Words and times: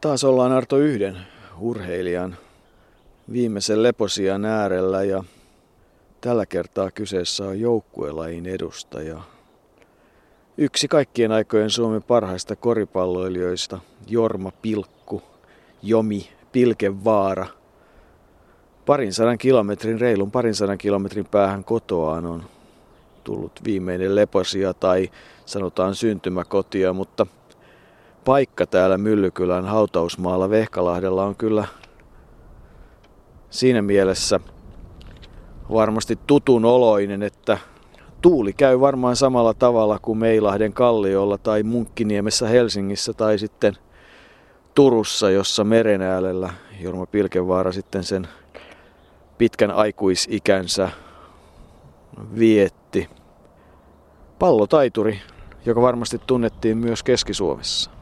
Taas 0.00 0.24
ollaan 0.24 0.52
Arto 0.52 0.76
yhden 0.76 1.18
urheilijan 1.60 2.36
viimeisen 3.32 3.82
leposian 3.82 4.44
äärellä 4.44 5.04
ja 5.04 5.24
tällä 6.20 6.46
kertaa 6.46 6.90
kyseessä 6.90 7.44
on 7.44 7.60
joukkuelajin 7.60 8.46
edustaja. 8.46 9.20
Yksi 10.58 10.88
kaikkien 10.88 11.32
aikojen 11.32 11.70
Suomen 11.70 12.02
parhaista 12.02 12.56
koripalloilijoista, 12.56 13.78
Jorma 14.06 14.52
Pilkku, 14.62 15.22
Jomi 15.82 16.28
Pilkevaara. 16.52 17.46
Parin 18.86 19.12
sadan 19.12 19.38
kilometrin, 19.38 20.00
reilun 20.00 20.30
parin 20.30 20.54
sadan 20.54 20.78
kilometrin 20.78 21.26
päähän 21.26 21.64
kotoaan 21.64 22.26
on 22.26 22.42
tullut 23.24 23.60
viimeinen 23.64 24.14
leposia 24.14 24.74
tai 24.74 25.10
sanotaan 25.46 25.94
syntymäkotia, 25.94 26.92
mutta 26.92 27.26
paikka 28.28 28.66
täällä 28.66 28.98
Myllykylän 28.98 29.64
hautausmaalla 29.64 30.50
Vehkalahdella 30.50 31.24
on 31.24 31.36
kyllä 31.36 31.64
siinä 33.50 33.82
mielessä 33.82 34.40
varmasti 35.72 36.18
tutun 36.26 36.64
oloinen, 36.64 37.22
että 37.22 37.58
tuuli 38.22 38.52
käy 38.52 38.80
varmaan 38.80 39.16
samalla 39.16 39.54
tavalla 39.54 39.98
kuin 39.98 40.18
Meilahden 40.18 40.72
kalliolla 40.72 41.38
tai 41.38 41.62
Munkkiniemessä 41.62 42.48
Helsingissä 42.48 43.12
tai 43.12 43.38
sitten 43.38 43.74
Turussa, 44.74 45.30
jossa 45.30 45.64
meren 45.64 46.02
äärellä 46.02 46.50
Jorma 46.80 47.06
Pilkevaara 47.06 47.72
sitten 47.72 48.04
sen 48.04 48.28
pitkän 49.38 49.70
aikuisikänsä 49.70 50.90
vietti. 52.38 53.08
Pallotaituri, 54.38 55.20
joka 55.66 55.82
varmasti 55.82 56.20
tunnettiin 56.26 56.78
myös 56.78 57.02
Keski-Suomessa. 57.02 57.97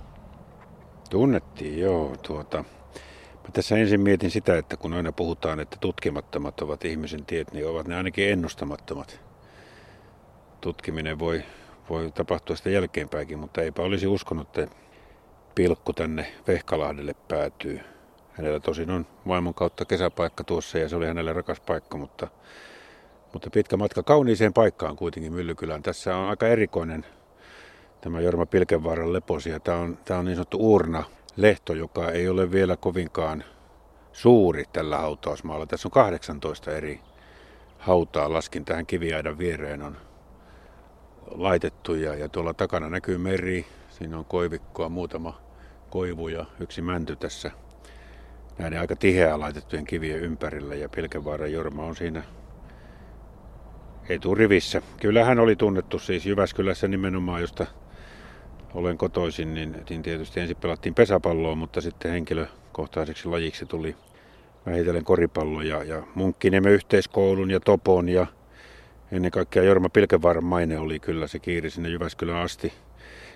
Tunnettiin, 1.11 1.81
joo. 1.81 2.17
Tuota, 2.23 2.65
Mä 3.47 3.53
tässä 3.53 3.77
ensin 3.77 4.01
mietin 4.01 4.31
sitä, 4.31 4.59
että 4.59 4.77
kun 4.77 4.93
aina 4.93 5.13
puhutaan, 5.13 5.61
että 5.61 5.77
tutkimattomat 5.81 6.61
ovat 6.61 6.85
ihmisen 6.85 7.27
tiet, 7.27 7.53
niin 7.53 7.69
ovat 7.69 7.89
ne 7.89 7.97
ainakin 7.97 8.29
ennustamattomat. 8.29 9.21
Tutkiminen 10.61 11.19
voi, 11.19 11.43
voi 11.91 12.13
tapahtua 12.13 12.57
sitä 12.57 12.71
jälkeenpäinkin, 12.71 13.39
mutta 13.39 13.63
eipä 13.63 13.83
olisi 13.83 14.07
uskonut, 14.07 14.59
että 14.59 14.77
pilkku 15.55 15.93
tänne 15.93 16.33
Vehkalahdelle 16.47 17.15
päätyy. 17.29 17.81
Hänellä 18.33 18.61
tosin 18.61 18.91
on 18.91 19.07
vaimon 19.29 19.55
kautta 19.55 19.85
kesäpaikka 19.85 20.45
tuossa 20.45 20.79
ja 20.79 20.89
se 20.89 20.97
oli 20.97 21.07
hänelle 21.07 21.33
rakas 21.33 21.61
paikka, 21.61 21.99
mutta, 21.99 22.29
mutta 23.33 23.51
pitkä 23.51 23.77
matka 23.77 24.03
kauniiseen 24.03 24.53
paikkaan 24.53 24.97
kuitenkin 24.97 25.33
Myllykylään. 25.33 25.83
Tässä 25.83 26.17
on 26.17 26.29
aika 26.29 26.49
erikoinen 26.49 27.07
tämä 28.01 28.21
Jorma 28.21 28.47
Pilkenvaaran 28.47 29.13
leposia. 29.13 29.61
Tämä 29.61 29.79
on, 29.79 29.99
tämä 30.05 30.21
on 30.21 30.25
niin 30.25 30.37
sanottu 30.37 30.75
urna 30.75 31.05
lehto, 31.37 31.75
joka 31.75 32.11
ei 32.11 32.29
ole 32.29 32.53
vielä 32.53 32.77
kovinkaan 32.77 33.45
suuri 34.13 34.65
tällä 34.73 34.99
hautausmaalla. 34.99 35.67
Tässä 35.67 35.89
on 35.89 35.93
18 35.93 36.73
eri 36.73 37.01
hautaa, 37.79 38.33
laskin 38.33 38.65
tähän 38.65 38.87
kiviaidan 38.87 39.39
viereen 39.39 39.83
on 39.83 39.97
laitettu 41.31 41.95
ja, 41.95 42.15
ja 42.15 42.29
tuolla 42.29 42.55
takana 42.55 42.91
näkyy 42.91 43.19
meri, 43.19 43.67
siinä 43.89 44.19
on 44.19 44.25
koivikkoa, 44.25 44.89
muutama 44.89 45.41
koivu 45.91 46.29
ja 46.29 46.45
yksi 46.61 46.83
mänty 46.83 47.17
tässä 47.17 47.51
näiden 48.59 48.81
aika 48.81 48.97
tiheää 48.97 49.41
laitettujen 49.41 49.85
kivien 49.85 50.21
ympärillä 50.21 50.75
ja 50.75 50.89
Pilkevaaran 50.89 51.53
Jorma 51.53 51.85
on 51.85 51.97
siinä 51.97 52.23
eturivissä. 54.09 54.83
Kyllä 55.01 55.25
hän 55.25 55.39
oli 55.39 55.57
tunnettu 55.57 55.99
siis 55.99 56.27
Jyväskylässä 56.27 56.89
nimenomaan, 56.89 57.41
josta 57.41 57.67
olen 58.77 58.99
kotoisin, 58.99 59.55
niin, 59.55 59.77
niin 59.91 60.03
tietysti 60.03 60.41
ensin 60.41 60.57
pelattiin 60.57 60.95
pesäpalloa, 60.95 61.55
mutta 61.55 61.81
sitten 61.81 62.11
henkilökohtaiseksi 62.11 63.29
lajiksi 63.29 63.67
tuli 63.67 63.97
vähitellen 64.67 65.05
koripallo 65.05 65.63
ja, 65.63 65.85
ja 65.85 66.03
Munkkiniemen 66.15 66.73
yhteiskoulun 66.73 67.51
ja 67.51 67.61
Topon 67.61 68.09
ja 68.09 68.27
ennen 69.13 69.31
kaikkea 69.31 69.63
Jorma 69.63 69.89
Pilkevaaran 69.89 70.45
maine 70.45 70.79
oli 70.79 71.01
kyllä 71.01 71.27
se 71.27 71.39
kiiri 71.39 71.71
sinne 71.71 71.89
Jyväskylään 71.89 72.43
asti. 72.43 72.73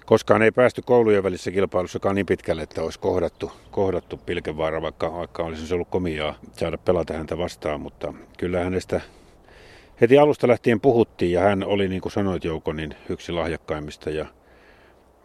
Koskaan 0.06 0.42
ei 0.42 0.50
päästy 0.52 0.82
koulujen 0.82 1.22
välissä 1.22 1.50
kilpailussakaan 1.50 2.14
niin 2.14 2.26
pitkälle, 2.26 2.62
että 2.62 2.82
olisi 2.82 2.98
kohdattu, 2.98 3.52
kohdattu 3.70 4.16
Pilkevaara, 4.16 4.82
vaikka, 4.82 5.12
vaikka 5.12 5.42
olisi 5.42 5.74
ollut 5.74 5.88
komiaa 5.88 6.34
saada 6.52 6.78
pelata 6.78 7.14
häntä 7.14 7.38
vastaan, 7.38 7.80
mutta 7.80 8.14
kyllä 8.38 8.64
hänestä 8.64 9.00
heti 10.00 10.18
alusta 10.18 10.48
lähtien 10.48 10.80
puhuttiin 10.80 11.32
ja 11.32 11.40
hän 11.40 11.64
oli 11.64 11.88
niin 11.88 12.00
kuin 12.00 12.12
sanoit 12.12 12.44
Jouko, 12.44 12.72
niin 12.72 12.94
yksi 13.08 13.32
lahjakkaimmista 13.32 14.10
ja 14.10 14.26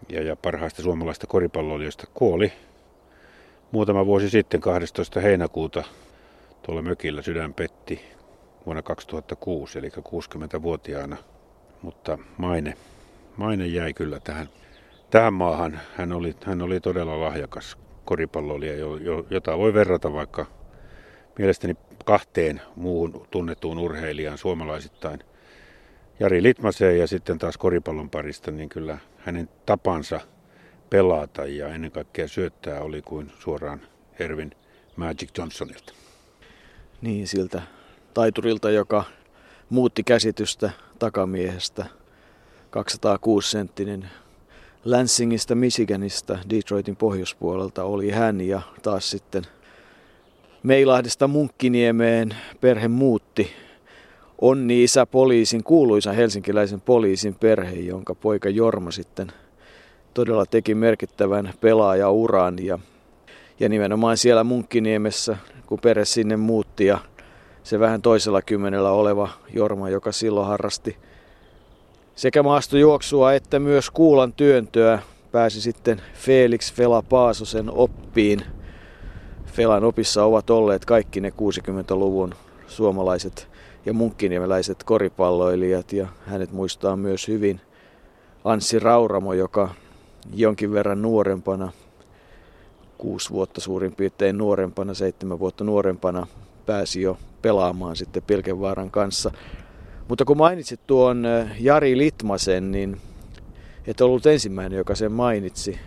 ja, 0.09 0.21
ja 0.21 0.35
parhaista 0.35 0.81
suomalaista 0.81 1.27
koripalloilijoista 1.27 2.07
kuoli 2.13 2.53
muutama 3.71 4.05
vuosi 4.05 4.29
sitten 4.29 4.61
12. 4.61 5.19
heinäkuuta 5.19 5.83
tuolla 6.63 6.81
mökillä 6.81 7.21
sydän 7.21 7.53
petti 7.53 8.01
vuonna 8.65 8.81
2006, 8.81 9.79
eli 9.79 9.89
60-vuotiaana. 9.89 11.17
Mutta 11.81 12.17
maine, 12.37 12.73
maine 13.37 13.67
jäi 13.67 13.93
kyllä 13.93 14.19
tähän, 14.19 14.49
tähän 15.09 15.33
maahan. 15.33 15.79
Hän 15.95 16.11
oli, 16.11 16.35
hän 16.45 16.61
oli 16.61 16.79
todella 16.79 17.21
lahjakas 17.21 17.77
koripalloilija, 18.05 18.73
jota 19.29 19.57
voi 19.57 19.73
verrata 19.73 20.13
vaikka 20.13 20.45
mielestäni 21.37 21.73
kahteen 22.05 22.61
muuhun 22.75 23.27
tunnettuun 23.31 23.79
urheilijaan 23.79 24.37
suomalaisittain. 24.37 25.19
Jari 26.19 26.43
Litmaseen 26.43 26.99
ja 26.99 27.07
sitten 27.07 27.39
taas 27.39 27.57
koripallon 27.57 28.09
parista, 28.09 28.51
niin 28.51 28.69
kyllä 28.69 28.97
hänen 29.17 29.49
tapansa 29.65 30.19
pelata 30.89 31.45
ja 31.45 31.67
ennen 31.67 31.91
kaikkea 31.91 32.27
syöttää 32.27 32.81
oli 32.81 33.01
kuin 33.01 33.31
suoraan 33.39 33.81
Hervin 34.19 34.51
Magic 34.95 35.37
Johnsonilta. 35.37 35.93
Niin, 37.01 37.27
siltä 37.27 37.61
taiturilta, 38.13 38.71
joka 38.71 39.03
muutti 39.69 40.03
käsitystä 40.03 40.71
takamiehestä. 40.99 41.85
206-senttinen 42.75 44.05
Lansingista, 44.85 45.55
Michiganista, 45.55 46.39
Detroitin 46.49 46.95
pohjoispuolelta 46.95 47.83
oli 47.83 48.11
hän 48.11 48.41
ja 48.41 48.61
taas 48.81 49.09
sitten 49.09 49.43
Meilahdesta 50.63 51.27
Munkkiniemeen 51.27 52.35
perhe 52.61 52.87
muutti 52.87 53.64
Onni 54.41 54.83
isä 54.83 55.05
poliisin, 55.05 55.63
kuuluisa 55.63 56.11
helsinkiläisen 56.11 56.81
poliisin 56.81 57.35
perhe, 57.35 57.75
jonka 57.75 58.15
poika 58.15 58.49
Jorma 58.49 58.91
sitten 58.91 59.27
todella 60.13 60.45
teki 60.45 60.75
merkittävän 60.75 61.53
pelaajauran 61.61 62.65
ja, 62.65 62.79
ja 63.59 63.69
nimenomaan 63.69 64.17
siellä 64.17 64.43
Munkkiniemessä, 64.43 65.37
kun 65.65 65.79
perhe 65.79 66.05
sinne 66.05 66.37
muutti 66.37 66.85
ja 66.85 66.97
se 67.63 67.79
vähän 67.79 68.01
toisella 68.01 68.41
kymmenellä 68.41 68.91
oleva 68.91 69.29
Jorma, 69.53 69.89
joka 69.89 70.11
silloin 70.11 70.47
harrasti 70.47 70.97
sekä 72.15 72.43
maastojuoksua 72.43 73.33
että 73.33 73.59
myös 73.59 73.89
kuulan 73.89 74.33
työntöä, 74.33 74.99
pääsi 75.31 75.61
sitten 75.61 76.01
Felix 76.13 76.73
Fela 76.73 77.01
Paasosen 77.01 77.69
oppiin. 77.71 78.41
Felan 79.45 79.83
opissa 79.83 80.23
ovat 80.23 80.49
olleet 80.49 80.85
kaikki 80.85 81.21
ne 81.21 81.29
60-luvun 81.29 82.33
suomalaiset 82.67 83.47
ja 83.85 83.93
munkkiniemeläiset 83.93 84.83
koripalloilijat 84.83 85.93
ja 85.93 86.07
hänet 86.25 86.51
muistaa 86.51 86.95
myös 86.95 87.27
hyvin 87.27 87.61
Anssi 88.43 88.79
Rauramo, 88.79 89.33
joka 89.33 89.69
jonkin 90.33 90.71
verran 90.71 91.01
nuorempana, 91.01 91.71
kuusi 92.97 93.29
vuotta 93.29 93.61
suurin 93.61 93.95
piirtein 93.95 94.37
nuorempana, 94.37 94.93
seitsemän 94.93 95.39
vuotta 95.39 95.63
nuorempana 95.63 96.27
pääsi 96.65 97.01
jo 97.01 97.17
pelaamaan 97.41 97.95
sitten 97.95 98.23
Pilkenvaaran 98.23 98.91
kanssa. 98.91 99.31
Mutta 100.07 100.25
kun 100.25 100.37
mainitsit 100.37 100.79
tuon 100.87 101.23
Jari 101.59 101.97
Litmasen, 101.97 102.71
niin 102.71 103.01
et 103.87 104.01
ollut 104.01 104.25
ensimmäinen, 104.25 104.77
joka 104.77 104.95
sen 104.95 105.11
mainitsi. 105.11 105.79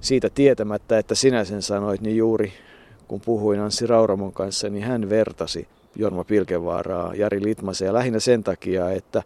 Siitä 0.00 0.30
tietämättä, 0.30 0.98
että 0.98 1.14
sinä 1.14 1.44
sen 1.44 1.62
sanoit, 1.62 2.00
niin 2.00 2.16
juuri 2.16 2.52
kun 3.08 3.20
puhuin 3.20 3.60
Anssi 3.60 3.86
Rauramon 3.86 4.32
kanssa, 4.32 4.68
niin 4.68 4.84
hän 4.84 5.10
vertasi 5.10 5.68
Jorma 5.96 6.24
Pilkevaaraa, 6.24 7.14
Jari 7.14 7.42
Litmasen 7.42 7.86
ja 7.86 7.92
lähinnä 7.92 8.20
sen 8.20 8.44
takia, 8.44 8.90
että 8.90 9.22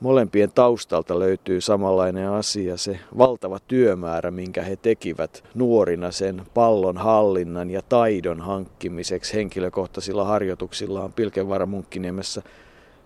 molempien 0.00 0.52
taustalta 0.54 1.18
löytyy 1.18 1.60
samanlainen 1.60 2.28
asia, 2.28 2.76
se 2.76 2.98
valtava 3.18 3.58
työmäärä, 3.68 4.30
minkä 4.30 4.62
he 4.62 4.76
tekivät 4.76 5.44
nuorina 5.54 6.10
sen 6.10 6.42
pallon 6.54 6.98
hallinnan 6.98 7.70
ja 7.70 7.82
taidon 7.88 8.40
hankkimiseksi 8.40 9.34
henkilökohtaisilla 9.34 10.24
harjoituksillaan 10.24 11.12
Pilkenvaara 11.12 11.66
Munkkiniemessä 11.66 12.42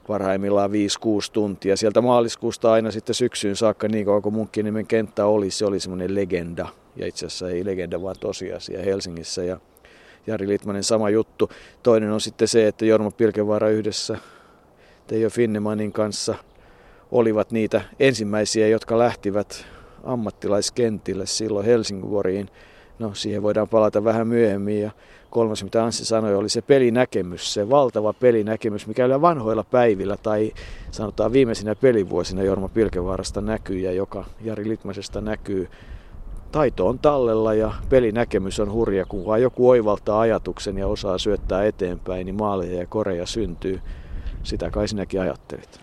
parhaimmillaan 0.06 0.70
5-6 0.70 0.74
tuntia. 1.32 1.76
Sieltä 1.76 2.00
maaliskuusta 2.00 2.72
aina 2.72 2.90
sitten 2.90 3.14
syksyyn 3.14 3.56
saakka, 3.56 3.88
niin 3.88 4.06
kauan 4.06 4.22
kuin 4.22 4.34
Munkkiniemen 4.34 4.86
kenttä 4.86 5.26
oli, 5.26 5.50
se 5.50 5.66
oli 5.66 5.80
semmoinen 5.80 6.14
legenda. 6.14 6.68
Ja 6.96 7.06
itse 7.06 7.26
asiassa 7.26 7.50
ei 7.50 7.64
legenda, 7.64 8.02
vaan 8.02 8.16
tosiasia 8.20 8.82
Helsingissä. 8.82 9.44
Ja 9.44 9.60
Jari 10.26 10.48
Litmanen 10.48 10.84
sama 10.84 11.10
juttu. 11.10 11.50
Toinen 11.82 12.10
on 12.10 12.20
sitten 12.20 12.48
se, 12.48 12.66
että 12.66 12.86
Jorma 12.86 13.10
Pilkevaara 13.10 13.68
yhdessä 13.68 14.18
Teijo 15.06 15.30
Finnemanin 15.30 15.92
kanssa 15.92 16.34
olivat 17.12 17.50
niitä 17.50 17.80
ensimmäisiä, 18.00 18.68
jotka 18.68 18.98
lähtivät 18.98 19.66
ammattilaiskentille 20.04 21.26
silloin 21.26 21.66
Helsingvoriin 21.66 22.50
No 22.98 23.14
siihen 23.14 23.42
voidaan 23.42 23.68
palata 23.68 24.04
vähän 24.04 24.28
myöhemmin 24.28 24.80
ja 24.80 24.90
kolmas, 25.30 25.64
mitä 25.64 25.84
Anssi 25.84 26.04
sanoi, 26.04 26.34
oli 26.34 26.48
se 26.48 26.62
pelinäkemys, 26.62 27.54
se 27.54 27.70
valtava 27.70 28.12
pelinäkemys, 28.12 28.86
mikä 28.86 29.04
yllä 29.04 29.20
vanhoilla 29.20 29.64
päivillä 29.64 30.16
tai 30.16 30.52
sanotaan 30.90 31.32
viimeisinä 31.32 31.74
pelivuosina 31.74 32.42
Jorma 32.42 32.68
Pilkevaarasta 32.68 33.40
näkyy 33.40 33.78
ja 33.78 33.92
joka 33.92 34.24
Jari 34.40 34.68
Litmasesta 34.68 35.20
näkyy. 35.20 35.68
Taito 36.56 36.88
on 36.88 36.98
tallella 36.98 37.54
ja 37.54 37.72
pelinäkemys 37.88 38.60
on 38.60 38.72
hurja, 38.72 39.06
kun 39.06 39.26
vaan 39.26 39.42
joku 39.42 39.68
oivaltaa 39.68 40.20
ajatuksen 40.20 40.78
ja 40.78 40.86
osaa 40.86 41.18
syöttää 41.18 41.64
eteenpäin, 41.64 42.26
niin 42.26 42.34
maaleja 42.34 42.78
ja 42.78 42.86
koreja 42.86 43.26
syntyy. 43.26 43.80
Sitä 44.42 44.70
kai 44.70 44.88
sinäkin 44.88 45.20
ajattelit. 45.20 45.80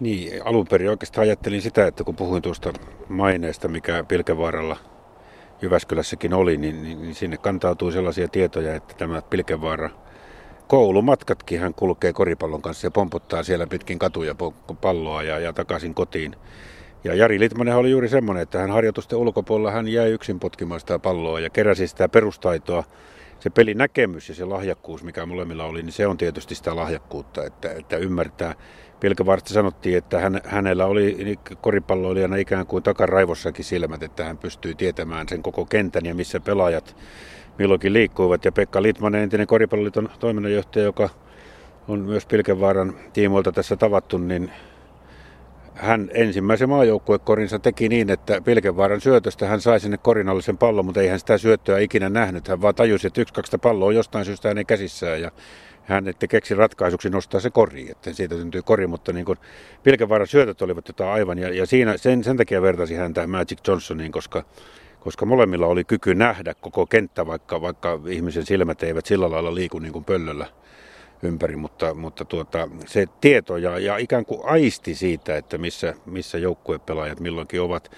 Niin, 0.00 0.46
alun 0.46 0.66
perin 0.70 0.90
oikeastaan 0.90 1.22
ajattelin 1.22 1.62
sitä, 1.62 1.86
että 1.86 2.04
kun 2.04 2.16
puhuin 2.16 2.42
tuosta 2.42 2.72
maineesta, 3.08 3.68
mikä 3.68 4.04
Pilkevaaralla 4.08 4.76
Jyväskylässäkin 5.62 6.34
oli, 6.34 6.56
niin, 6.56 6.82
niin, 6.82 7.02
niin 7.02 7.14
sinne 7.14 7.36
kantautui 7.36 7.92
sellaisia 7.92 8.28
tietoja, 8.28 8.74
että 8.74 8.94
tämä 8.98 9.22
Pilkevaara 9.22 9.90
koulumatkatkin 10.66 11.60
hän 11.60 11.74
kulkee 11.74 12.12
koripallon 12.12 12.62
kanssa 12.62 12.86
ja 12.86 12.90
pompottaa 12.90 13.42
siellä 13.42 13.66
pitkin 13.66 13.98
katuja 13.98 14.34
palloa 14.80 15.22
ja, 15.22 15.38
ja 15.38 15.52
takaisin 15.52 15.94
kotiin. 15.94 16.36
Ja 17.04 17.14
Jari 17.14 17.40
Litmanen 17.40 17.76
oli 17.76 17.90
juuri 17.90 18.08
semmoinen, 18.08 18.42
että 18.42 18.58
hän 18.58 18.70
harjoitusten 18.70 19.18
ulkopuolella 19.18 19.70
hän 19.70 19.88
jäi 19.88 20.10
yksin 20.10 20.40
potkimaan 20.40 20.80
sitä 20.80 20.98
palloa 20.98 21.40
ja 21.40 21.50
keräsi 21.50 21.88
sitä 21.88 22.08
perustaitoa. 22.08 22.84
Se 23.40 23.50
pelinäkemys 23.50 24.28
ja 24.28 24.34
se 24.34 24.44
lahjakkuus, 24.44 25.02
mikä 25.02 25.26
molemmilla 25.26 25.64
oli, 25.64 25.82
niin 25.82 25.92
se 25.92 26.06
on 26.06 26.16
tietysti 26.16 26.54
sitä 26.54 26.76
lahjakkuutta, 26.76 27.44
että, 27.44 27.72
että 27.72 27.96
ymmärtää. 27.96 28.54
Pilkevaarasta 29.00 29.54
sanottiin, 29.54 29.98
että 29.98 30.20
hän, 30.20 30.40
hänellä 30.44 30.86
oli 30.86 31.36
koripalloilijana 31.60 32.36
ikään 32.36 32.66
kuin 32.66 32.82
takaraivossakin 32.82 33.64
silmät, 33.64 34.02
että 34.02 34.24
hän 34.24 34.38
pystyi 34.38 34.74
tietämään 34.74 35.28
sen 35.28 35.42
koko 35.42 35.64
kentän 35.64 36.06
ja 36.06 36.14
missä 36.14 36.40
pelaajat 36.40 36.96
milloinkin 37.58 37.92
liikkuivat. 37.92 38.44
Ja 38.44 38.52
Pekka 38.52 38.82
Litmanen, 38.82 39.22
entinen 39.22 39.46
koripalloliiton 39.46 40.08
toiminnanjohtaja, 40.18 40.84
joka 40.84 41.08
on 41.88 42.00
myös 42.00 42.26
Pilkevaaran 42.26 42.94
tiimoilta 43.12 43.52
tässä 43.52 43.76
tavattu, 43.76 44.18
niin 44.18 44.50
hän 45.78 46.10
ensimmäisen 46.14 46.68
maajoukkuekorinsa 46.68 47.58
teki 47.58 47.88
niin, 47.88 48.10
että 48.10 48.40
Pilkevaaran 48.40 49.00
syötöstä 49.00 49.46
hän 49.46 49.60
sai 49.60 49.80
sinne 49.80 49.96
korinallisen 49.96 50.58
pallon, 50.58 50.84
mutta 50.84 51.00
ei 51.00 51.08
hän 51.08 51.18
sitä 51.18 51.38
syöttöä 51.38 51.78
ikinä 51.78 52.08
nähnyt. 52.08 52.48
Hän 52.48 52.62
vaan 52.62 52.74
tajusi, 52.74 53.06
että 53.06 53.20
yksi, 53.20 53.34
kaksi 53.34 53.58
palloa 53.58 53.92
jostain 53.92 54.24
syystä 54.24 54.48
hänen 54.48 54.66
käsissään 54.66 55.20
ja 55.20 55.30
hän 55.84 56.08
että 56.08 56.26
keksi 56.26 56.54
ratkaisuksi 56.54 57.10
nostaa 57.10 57.40
se 57.40 57.50
kori, 57.50 57.90
että 57.90 58.12
siitä 58.12 58.34
syntyy 58.34 58.62
kori, 58.62 58.86
mutta 58.86 59.12
niin 59.12 59.24
kuin 59.24 59.38
Pilkevaaran 59.82 60.26
syötöt 60.26 60.62
olivat 60.62 60.88
jotain 60.88 61.10
aivan, 61.10 61.38
ja, 61.38 61.54
ja 61.54 61.66
siinä, 61.66 61.96
sen, 61.96 62.24
sen 62.24 62.36
takia 62.36 62.62
vertasi 62.62 62.94
hän 62.94 63.14
tähän 63.14 63.30
Magic 63.30 63.58
Johnsoniin, 63.68 64.12
koska, 64.12 64.44
koska 65.00 65.26
molemmilla 65.26 65.66
oli 65.66 65.84
kyky 65.84 66.14
nähdä 66.14 66.54
koko 66.60 66.86
kenttä, 66.86 67.26
vaikka, 67.26 67.60
vaikka 67.60 68.00
ihmisen 68.08 68.46
silmät 68.46 68.82
eivät 68.82 69.06
sillä 69.06 69.30
lailla 69.30 69.54
liiku 69.54 69.78
niin 69.78 69.92
kuin 69.92 70.04
pöllöllä 70.04 70.46
ympäri, 71.22 71.56
mutta, 71.56 71.94
mutta 71.94 72.24
tuota, 72.24 72.68
se 72.86 73.06
tieto 73.20 73.56
ja, 73.56 73.78
ja 73.78 73.96
ikään 73.96 74.24
kuin 74.24 74.40
aisti 74.44 74.94
siitä, 74.94 75.36
että 75.36 75.58
missä, 75.58 75.94
missä 76.06 76.38
joukkuepelaajat 76.38 77.20
milloinkin 77.20 77.60
ovat. 77.60 77.90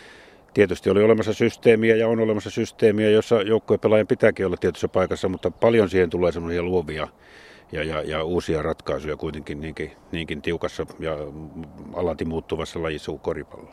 Tietysti 0.54 0.90
oli 0.90 1.02
olemassa 1.02 1.32
systeemiä 1.32 1.96
ja 1.96 2.08
on 2.08 2.20
olemassa 2.20 2.50
systeemiä, 2.50 3.10
jossa 3.10 3.42
joukkuepelaajan 3.42 4.06
pitääkin 4.06 4.46
olla 4.46 4.56
tietyssä 4.56 4.88
paikassa, 4.88 5.28
mutta 5.28 5.50
paljon 5.50 5.88
siihen 5.88 6.10
tulee 6.10 6.32
semmoisia 6.32 6.62
luovia 6.62 7.08
ja, 7.72 7.84
ja, 7.84 8.02
ja 8.02 8.24
uusia 8.24 8.62
ratkaisuja 8.62 9.16
kuitenkin 9.16 9.60
niinkin, 9.60 9.92
niinkin 10.12 10.42
tiukassa 10.42 10.86
ja 10.98 11.16
alati 11.94 12.24
muuttuvassa 12.24 12.82
lajissa 12.82 13.10
kuin 13.10 13.20
koripallo. 13.20 13.70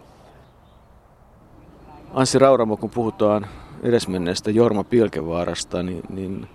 Anssi 2.14 2.40
Rauramo, 2.40 2.78
kun 2.78 2.90
puhutaan 2.90 3.48
edesmenneestä 3.84 4.52
Jorma 4.52 4.84
Pilkevaarasta, 4.84 5.84
niin, 5.84 6.04
niin 6.10 6.48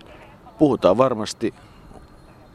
puhutaan 0.57 0.97
varmasti 0.97 1.53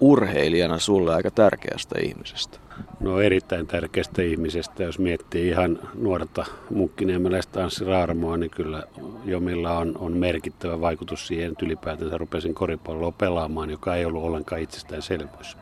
urheilijana 0.00 0.79
sulle 0.79 1.15
aika 1.15 1.31
tärkeästä 1.31 1.99
ihmisestä? 2.03 2.59
No 3.00 3.21
erittäin 3.21 3.67
tärkeästä 3.67 4.23
ihmisestä. 4.23 4.83
Jos 4.83 4.99
miettii 4.99 5.49
ihan 5.49 5.79
nuorta 5.95 6.45
munkkiniemeläistä 6.71 7.65
Anssi 7.65 7.85
Raarmoa, 7.85 8.37
niin 8.37 8.50
kyllä 8.50 8.83
Jomilla 9.25 9.79
on, 9.79 9.99
on 9.99 10.12
merkittävä 10.12 10.81
vaikutus 10.81 11.27
siihen, 11.27 11.53
että 11.53 11.67
ylipäätänsä 11.67 12.19
rupesin 12.19 12.55
koripalloa 12.55 13.12
pelaamaan, 13.12 13.71
joka 13.71 13.97
ei 13.97 14.05
ollut 14.05 14.25
ollenkaan 14.25 14.61
itsestäänselvyys. 14.61 15.56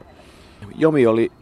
Jomi 0.79 1.06
oli 1.06 1.33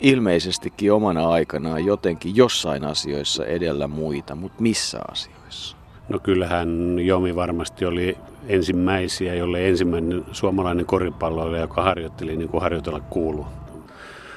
ilmeisestikin 0.00 0.92
omana 0.92 1.28
aikanaan 1.28 1.84
jotenkin 1.84 2.36
jossain 2.36 2.84
asioissa 2.84 3.46
edellä 3.46 3.88
muita, 3.88 4.34
mutta 4.34 4.62
missä 4.62 5.00
asioissa? 5.10 5.77
No 6.08 6.18
kyllähän 6.18 6.98
Jomi 6.98 7.36
varmasti 7.36 7.84
oli 7.84 8.18
ensimmäisiä, 8.48 9.34
jolle 9.34 9.68
ensimmäinen 9.68 10.24
suomalainen 10.32 10.86
koripalloilija, 10.86 11.62
joka 11.62 11.82
harjoitteli 11.82 12.36
niin 12.36 12.48
kuin 12.48 12.62
harjoitella 12.62 13.00
kuuluu. 13.00 13.46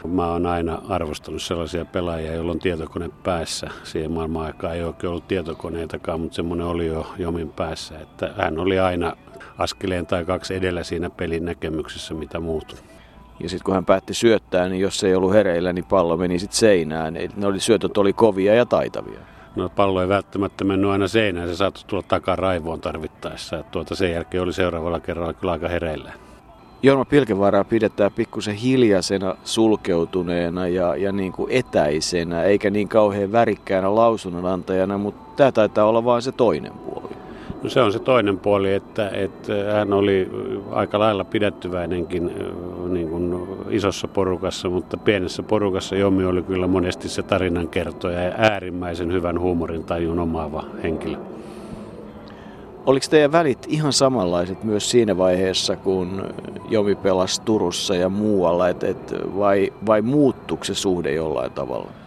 Mä 0.08 0.28
oon 0.28 0.46
aina 0.46 0.82
arvostanut 0.90 1.42
sellaisia 1.42 1.86
pelaajia, 1.86 2.34
joilla 2.34 2.52
on 2.52 2.60
tietokone 2.60 3.10
päässä. 3.24 3.70
Siihen 3.84 4.12
maailman 4.12 4.46
aikaan 4.46 4.76
ei 4.76 4.84
oikein 4.84 5.12
ollut 5.12 5.28
tietokoneitakaan, 5.28 6.20
mutta 6.20 6.36
semmoinen 6.36 6.68
oli 6.68 6.88
jo 6.88 7.08
Jomin 7.18 7.50
päässä. 7.50 8.00
Että 8.00 8.34
hän 8.38 8.60
oli 8.60 8.80
aina 8.80 9.18
askeleen 9.58 10.06
tai 10.06 10.26
kaksi 10.26 10.56
edellä 10.56 10.84
siinä 10.84 11.10
pelin 11.10 11.46
näkemyksessä, 11.46 12.14
mitä 12.14 12.40
muut. 12.40 12.84
Ja 13.40 13.50
sitten 13.50 13.66
kun 13.66 13.74
hän 13.74 13.86
päätti 13.86 14.14
syöttää, 14.14 14.70
niin 14.70 14.82
jos 14.82 15.04
ei 15.04 15.16
ollut 15.16 15.34
hereillä, 15.34 15.74
niin 15.74 15.86
pallo 15.86 16.18
meni 16.18 16.40
sitten 16.40 16.58
seinään. 16.58 17.14
Ne 17.36 17.48
oli, 17.48 17.60
syötöt 17.60 17.98
oli 17.98 18.14
kovia 18.14 18.56
ja 18.56 18.66
taitavia 18.66 19.20
no 19.56 19.70
pallo 19.70 20.02
ei 20.02 20.08
välttämättä 20.10 20.64
mennyt 20.64 20.92
aina 20.92 21.08
seinään, 21.08 21.48
se 21.48 21.56
saattoi 21.56 21.84
tulla 21.88 22.04
takaa 22.08 22.36
raivoon 22.36 22.82
tarvittaessa. 22.82 23.60
Et 23.60 23.72
tuota 23.72 23.96
sen 23.96 24.12
jälkeen 24.12 24.44
oli 24.44 24.54
seuraavalla 24.54 25.00
kerralla 25.00 25.34
kyllä 25.34 25.54
aika 25.54 25.68
hereillä. 25.68 26.12
Jorma 26.84 27.06
Pilkevaaraa 27.06 27.64
pidetään 27.64 28.12
pikkusen 28.12 28.56
hiljaisena, 28.56 29.36
sulkeutuneena 29.44 30.68
ja, 30.68 30.96
ja 30.96 31.12
niin 31.12 31.32
kuin 31.32 31.52
etäisenä, 31.52 32.44
eikä 32.44 32.70
niin 32.70 32.90
kauhean 32.90 33.32
värikkäänä 33.32 33.96
lausunnonantajana, 33.96 34.98
mutta 34.98 35.36
tämä 35.36 35.52
taitaa 35.52 35.86
olla 35.86 36.06
vain 36.06 36.22
se 36.22 36.32
toinen 36.32 36.74
puoli. 36.74 37.21
No 37.64 37.70
se 37.70 37.82
on 37.82 37.92
se 37.92 38.00
toinen 38.00 38.40
puoli, 38.40 38.74
että, 38.74 39.10
että 39.10 39.54
hän 39.74 39.94
oli 39.94 40.30
aika 40.72 41.00
lailla 41.00 41.24
pidettyväinenkin 41.24 42.32
niin 42.90 43.10
kuin 43.10 43.48
isossa 43.70 44.08
porukassa, 44.08 44.70
mutta 44.70 44.98
pienessä 44.98 45.44
porukassa 45.44 45.96
Jomi 45.96 46.26
oli 46.26 46.44
kyllä 46.44 46.68
monesti 46.68 47.10
se 47.10 47.24
tarinankertoja 47.24 48.22
ja 48.22 48.34
äärimmäisen 48.38 49.12
hyvän 49.14 49.40
huumorin 49.40 49.84
tajun 49.84 50.20
omaava 50.20 50.64
henkilö. 50.84 51.18
Oliko 52.86 53.06
teidän 53.10 53.32
välit 53.32 53.66
ihan 53.68 53.94
samanlaiset 53.94 54.64
myös 54.64 54.92
siinä 54.92 55.18
vaiheessa, 55.18 55.76
kun 55.76 56.24
Jomi 56.70 56.96
pelasi 56.96 57.42
Turussa 57.42 57.96
ja 57.96 58.10
muualla, 58.10 58.70
et, 58.70 58.84
et, 58.84 59.14
vai, 59.38 59.74
vai 59.86 60.02
muuttuiko 60.02 60.64
se 60.64 60.76
suhde 60.76 61.14
jollain 61.14 61.52
tavalla? 61.52 62.01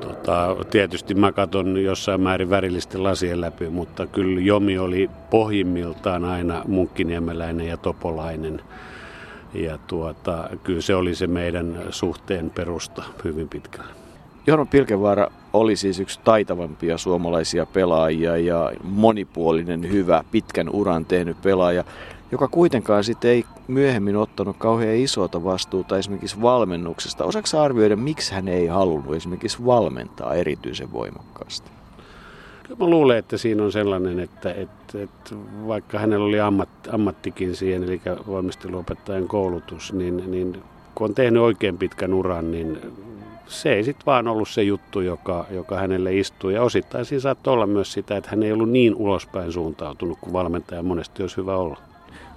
Tota, 0.00 0.56
tietysti 0.70 1.14
mä 1.14 1.32
katson 1.32 1.82
jossain 1.82 2.20
määrin 2.20 2.50
värillisten 2.50 3.02
lasien 3.02 3.40
läpi, 3.40 3.68
mutta 3.68 4.06
kyllä 4.06 4.40
Jomi 4.40 4.78
oli 4.78 5.10
pohjimmiltaan 5.30 6.24
aina 6.24 6.62
munkkiniemeläinen 6.68 7.66
ja 7.66 7.76
topolainen. 7.76 8.60
Ja 9.54 9.78
tuota, 9.78 10.48
kyllä 10.64 10.80
se 10.80 10.94
oli 10.94 11.14
se 11.14 11.26
meidän 11.26 11.82
suhteen 11.90 12.50
perusta 12.50 13.02
hyvin 13.24 13.48
pitkälle. 13.48 13.90
Jorma 14.46 14.66
Pilkevaara 14.66 15.30
oli 15.52 15.76
siis 15.76 16.00
yksi 16.00 16.20
taitavampia 16.24 16.98
suomalaisia 16.98 17.66
pelaajia 17.66 18.36
ja 18.36 18.72
monipuolinen, 18.82 19.92
hyvä, 19.92 20.24
pitkän 20.30 20.68
uran 20.68 21.04
tehnyt 21.04 21.42
pelaaja 21.42 21.84
joka 22.32 22.48
kuitenkaan 22.48 23.04
sitten 23.04 23.30
ei 23.30 23.44
myöhemmin 23.68 24.16
ottanut 24.16 24.56
kauhean 24.58 24.96
isoa 24.96 25.28
vastuuta 25.44 25.98
esimerkiksi 25.98 26.42
valmennuksesta. 26.42 27.24
Osaako 27.24 27.48
arvioida, 27.60 27.96
miksi 27.96 28.34
hän 28.34 28.48
ei 28.48 28.66
halunnut 28.66 29.16
esimerkiksi 29.16 29.66
valmentaa 29.66 30.34
erityisen 30.34 30.92
voimakkaasti? 30.92 31.70
Mä 32.78 32.86
luulen, 32.86 33.18
että 33.18 33.36
siinä 33.36 33.64
on 33.64 33.72
sellainen, 33.72 34.20
että, 34.20 34.52
että, 34.52 35.02
että 35.02 35.34
vaikka 35.66 35.98
hänellä 35.98 36.26
oli 36.26 36.40
ammat, 36.40 36.68
ammattikin 36.92 37.56
siihen, 37.56 37.84
eli 37.84 38.00
voimisteluopettajan 38.26 39.28
koulutus, 39.28 39.92
niin, 39.92 40.30
niin 40.30 40.62
kun 40.94 41.04
on 41.08 41.14
tehnyt 41.14 41.42
oikein 41.42 41.78
pitkän 41.78 42.14
uran, 42.14 42.50
niin 42.50 42.78
se 43.46 43.72
ei 43.72 43.84
sitten 43.84 44.06
vaan 44.06 44.28
ollut 44.28 44.48
se 44.48 44.62
juttu, 44.62 45.00
joka, 45.00 45.46
joka 45.50 45.76
hänelle 45.76 46.16
istui. 46.16 46.54
Ja 46.54 46.62
osittain 46.62 47.04
siinä 47.04 47.20
saattoi 47.20 47.54
olla 47.54 47.66
myös 47.66 47.92
sitä, 47.92 48.16
että 48.16 48.30
hän 48.30 48.42
ei 48.42 48.52
ollut 48.52 48.70
niin 48.70 48.94
ulospäin 48.94 49.52
suuntautunut 49.52 50.18
kuin 50.20 50.32
valmentaja 50.32 50.82
monesti 50.82 51.22
olisi 51.22 51.36
hyvä 51.36 51.56
olla. 51.56 51.89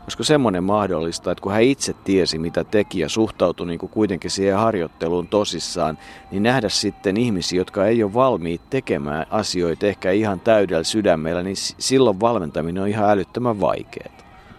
Olisiko 0.03 0.24
semmoinen 0.24 0.63
mahdollista, 0.63 1.31
että 1.31 1.41
kun 1.41 1.51
hän 1.51 1.62
itse 1.62 1.93
tiesi, 1.93 2.39
mitä 2.39 2.63
teki 2.63 3.00
ja 3.00 3.10
suhtautui 3.10 3.67
niin 3.67 3.79
kuin 3.79 3.89
kuitenkin 3.89 4.31
siihen 4.31 4.57
harjoitteluun 4.57 5.27
tosissaan, 5.27 5.98
niin 6.31 6.43
nähdä 6.43 6.69
sitten 6.69 7.17
ihmisiä, 7.17 7.57
jotka 7.57 7.86
ei 7.86 8.03
ole 8.03 8.13
valmiit 8.13 8.62
tekemään 8.69 9.25
asioita 9.29 9.88
ehkä 9.88 10.12
ihan 10.12 10.39
täydellä 10.39 10.83
sydämellä, 10.83 11.43
niin 11.43 11.55
silloin 11.57 12.19
valmentaminen 12.19 12.83
on 12.83 12.89
ihan 12.89 13.10
älyttömän 13.10 13.60
vaikeaa. 13.60 14.13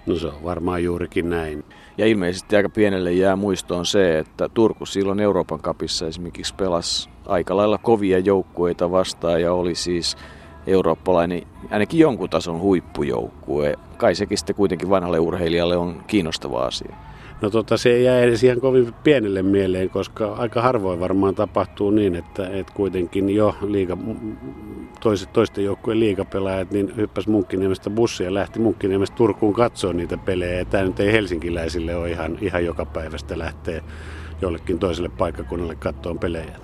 No 0.06 0.16
se 0.16 0.26
on 0.26 0.44
varmaan 0.44 0.84
juurikin 0.84 1.30
näin. 1.30 1.64
Ja 1.98 2.06
ilmeisesti 2.06 2.56
aika 2.56 2.68
pienelle 2.68 3.12
jää 3.12 3.36
muistoon 3.36 3.86
se, 3.86 4.18
että 4.18 4.48
Turku 4.48 4.86
silloin 4.86 5.20
Euroopan 5.20 5.60
kapissa 5.60 6.06
esimerkiksi 6.06 6.54
pelasi 6.54 7.08
aika 7.26 7.56
lailla 7.56 7.78
kovia 7.78 8.18
joukkueita 8.18 8.90
vastaan 8.90 9.42
ja 9.42 9.52
oli 9.52 9.74
siis 9.74 10.16
eurooppalainen, 10.66 11.42
ainakin 11.70 12.00
jonkun 12.00 12.30
tason 12.30 12.60
huippujoukkue. 12.60 13.74
Kai 13.96 14.14
sekin 14.14 14.38
sitten 14.38 14.56
kuitenkin 14.56 14.90
vanhalle 14.90 15.18
urheilijalle 15.18 15.76
on 15.76 16.02
kiinnostava 16.06 16.64
asia. 16.64 16.96
No 17.42 17.50
tota, 17.50 17.76
se 17.76 18.00
jää 18.00 18.20
edes 18.20 18.44
ihan 18.44 18.60
kovin 18.60 18.94
pienelle 19.04 19.42
mieleen, 19.42 19.90
koska 19.90 20.32
aika 20.32 20.62
harvoin 20.62 21.00
varmaan 21.00 21.34
tapahtuu 21.34 21.90
niin, 21.90 22.14
että, 22.16 22.48
että 22.48 22.72
kuitenkin 22.72 23.30
jo 23.30 23.54
liiga, 23.66 23.96
toiset, 25.00 25.32
toisten 25.32 25.64
joukkueen 25.64 26.00
liigapelaajat 26.00 26.70
niin 26.70 26.96
hyppäs 26.96 27.26
Munkkiniemestä 27.26 27.90
bussia 27.90 28.26
ja 28.26 28.34
lähti 28.34 28.58
Munkkiniemestä 28.58 29.16
Turkuun 29.16 29.52
katsoa 29.52 29.92
niitä 29.92 30.16
pelejä. 30.16 30.58
Ja 30.58 30.64
tämä 30.64 30.84
nyt 30.84 31.00
ei 31.00 31.12
helsinkiläisille 31.12 31.96
ole 31.96 32.10
ihan, 32.10 32.38
ihan 32.40 32.64
joka 32.64 32.84
päivästä 32.84 33.38
lähteä 33.38 33.82
jollekin 34.40 34.78
toiselle 34.78 35.08
paikkakunnalle 35.08 35.74
katsoa 35.74 36.14
pelejä. 36.14 36.63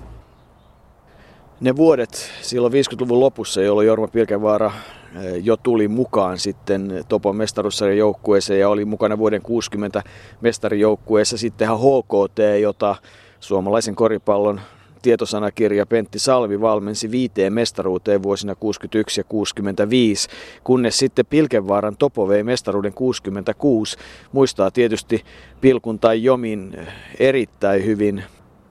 Ne 1.61 1.75
vuodet 1.75 2.29
silloin 2.41 2.73
50-luvun 2.73 3.19
lopussa, 3.19 3.61
jolloin 3.61 3.87
Jorma 3.87 4.07
Pilkevaara 4.07 4.71
Eh, 5.15 5.43
jo 5.43 5.57
tuli 5.57 5.87
mukaan 5.87 6.37
sitten 6.37 7.03
Topon 7.07 7.35
mestaruussarjan 7.35 7.97
joukkueeseen 7.97 8.59
ja 8.59 8.69
oli 8.69 8.85
mukana 8.85 9.17
vuoden 9.17 9.41
60 9.41 10.03
mestarijoukkueessa. 10.41 11.37
Sittenhän 11.37 11.77
HKT, 11.77 12.39
jota 12.61 12.95
suomalaisen 13.39 13.95
koripallon 13.95 14.61
tietosanakirja 15.01 15.85
Pentti 15.85 16.19
Salvi 16.19 16.61
valmensi 16.61 17.11
viiteen 17.11 17.53
mestaruuteen 17.53 18.23
vuosina 18.23 18.55
61 18.55 19.19
ja 19.19 19.23
65, 19.23 20.27
kunnes 20.63 20.97
sitten 20.97 21.25
Pilkenvaaran 21.25 21.97
Topo 21.97 22.27
vei 22.27 22.43
mestaruuden 22.43 22.93
66. 22.93 23.97
Muistaa 24.31 24.71
tietysti 24.71 25.23
Pilkun 25.61 25.99
tai 25.99 26.23
Jomin 26.23 26.87
erittäin 27.19 27.85
hyvin 27.85 28.23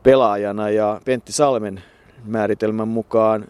pelaajana 0.03 0.71
ja 0.71 1.01
Pentti 1.05 1.33
Salmen 1.33 1.83
määritelmän 2.25 2.89
mukaan 2.89 3.45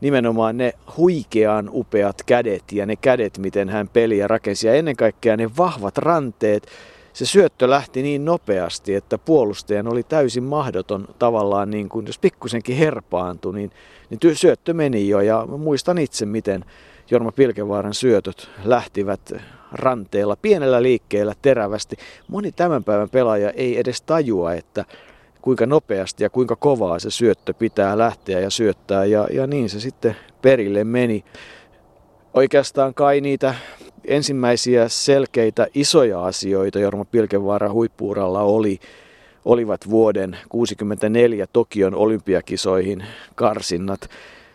nimenomaan 0.00 0.56
ne 0.56 0.72
huikean 0.96 1.70
upeat 1.72 2.22
kädet 2.26 2.72
ja 2.72 2.86
ne 2.86 2.96
kädet, 2.96 3.38
miten 3.38 3.68
hän 3.68 3.88
peliä 3.88 4.28
rakensi 4.28 4.66
ja 4.66 4.74
ennen 4.74 4.96
kaikkea 4.96 5.36
ne 5.36 5.50
vahvat 5.58 5.98
ranteet. 5.98 6.66
Se 7.12 7.26
syöttö 7.26 7.70
lähti 7.70 8.02
niin 8.02 8.24
nopeasti, 8.24 8.94
että 8.94 9.18
puolustajan 9.18 9.92
oli 9.92 10.02
täysin 10.02 10.44
mahdoton 10.44 11.08
tavallaan, 11.18 11.70
niin 11.70 11.88
kuin, 11.88 12.06
jos 12.06 12.18
pikkusenkin 12.18 12.76
herpaantui, 12.76 13.54
niin, 13.54 13.70
niin 14.10 14.36
syöttö 14.36 14.74
meni 14.74 15.08
jo. 15.08 15.20
Ja 15.20 15.46
muistan 15.46 15.98
itse, 15.98 16.26
miten 16.26 16.64
Jorma 17.10 17.32
Pilkevaaran 17.32 17.94
syötöt 17.94 18.48
lähtivät 18.64 19.32
ranteella, 19.72 20.36
pienellä 20.36 20.82
liikkeellä, 20.82 21.34
terävästi. 21.42 21.96
Moni 22.28 22.52
tämän 22.52 22.84
päivän 22.84 23.10
pelaaja 23.10 23.50
ei 23.50 23.78
edes 23.78 24.02
tajua, 24.02 24.52
että 24.52 24.84
kuinka 25.48 25.66
nopeasti 25.66 26.22
ja 26.22 26.30
kuinka 26.30 26.56
kovaa 26.56 26.98
se 26.98 27.10
syöttö 27.10 27.54
pitää 27.54 27.98
lähteä 27.98 28.40
ja 28.40 28.50
syöttää 28.50 29.04
ja, 29.04 29.26
ja 29.32 29.46
niin 29.46 29.68
se 29.68 29.80
sitten 29.80 30.16
perille 30.42 30.84
meni. 30.84 31.24
Oikeastaan 32.34 32.94
kai 32.94 33.20
niitä 33.20 33.54
ensimmäisiä 34.04 34.88
selkeitä 34.88 35.66
isoja 35.74 36.24
asioita 36.24 36.78
Jorma 36.78 37.04
Pilkevaara 37.04 37.72
huippuuralla 37.72 38.40
oli, 38.40 38.78
olivat 39.44 39.90
vuoden 39.90 40.30
1964 40.30 41.46
Tokion 41.52 41.94
olympiakisoihin 41.94 43.04
karsinnat. 43.34 44.00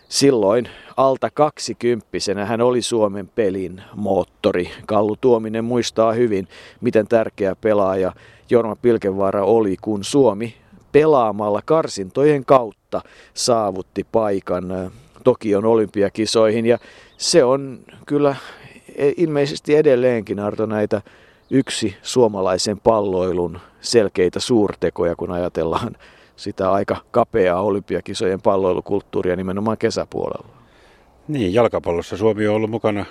Silloin 0.10 0.70
alta 0.98 1.30
kaksikymppisenä 1.34 2.46
hän 2.46 2.62
oli 2.62 2.82
Suomen 2.82 3.28
pelin 3.28 3.82
moottori. 3.96 4.72
Kallu 4.86 5.16
Tuominen 5.22 5.66
muistaa 5.66 6.14
hyvin, 6.14 6.48
miten 6.82 7.08
tärkeä 7.08 7.56
pelaaja 7.56 8.14
Jorma 8.50 8.76
Pilkevaara 8.76 9.44
oli, 9.44 9.76
kun 9.82 10.04
Suomi 10.04 10.63
pelaamalla 10.94 11.62
karsintojen 11.66 12.46
kautta 12.46 13.02
saavutti 13.34 14.06
paikan 14.12 14.92
Tokion 15.24 15.66
olympiakisoihin. 15.66 16.66
Ja 16.66 16.78
se 17.18 17.44
on 17.44 17.80
kyllä 18.06 18.36
e, 18.96 19.12
ilmeisesti 19.18 19.76
edelleenkin 19.76 20.40
Arto 20.40 20.66
näitä 20.66 21.02
yksi 21.50 21.96
suomalaisen 22.02 22.80
palloilun 22.80 23.60
selkeitä 23.82 24.40
suurtekoja, 24.40 25.16
kun 25.16 25.32
ajatellaan 25.32 25.96
sitä 26.36 26.72
aika 26.72 26.98
kapeaa 27.12 27.62
olympiakisojen 27.62 28.42
palloilukulttuuria 28.42 29.36
nimenomaan 29.36 29.78
kesäpuolella. 29.78 30.48
Niin, 31.28 31.54
jalkapallossa 31.54 32.18
Suomi 32.18 32.48
on 32.48 32.56
ollut 32.56 32.70
mukana 32.70 33.06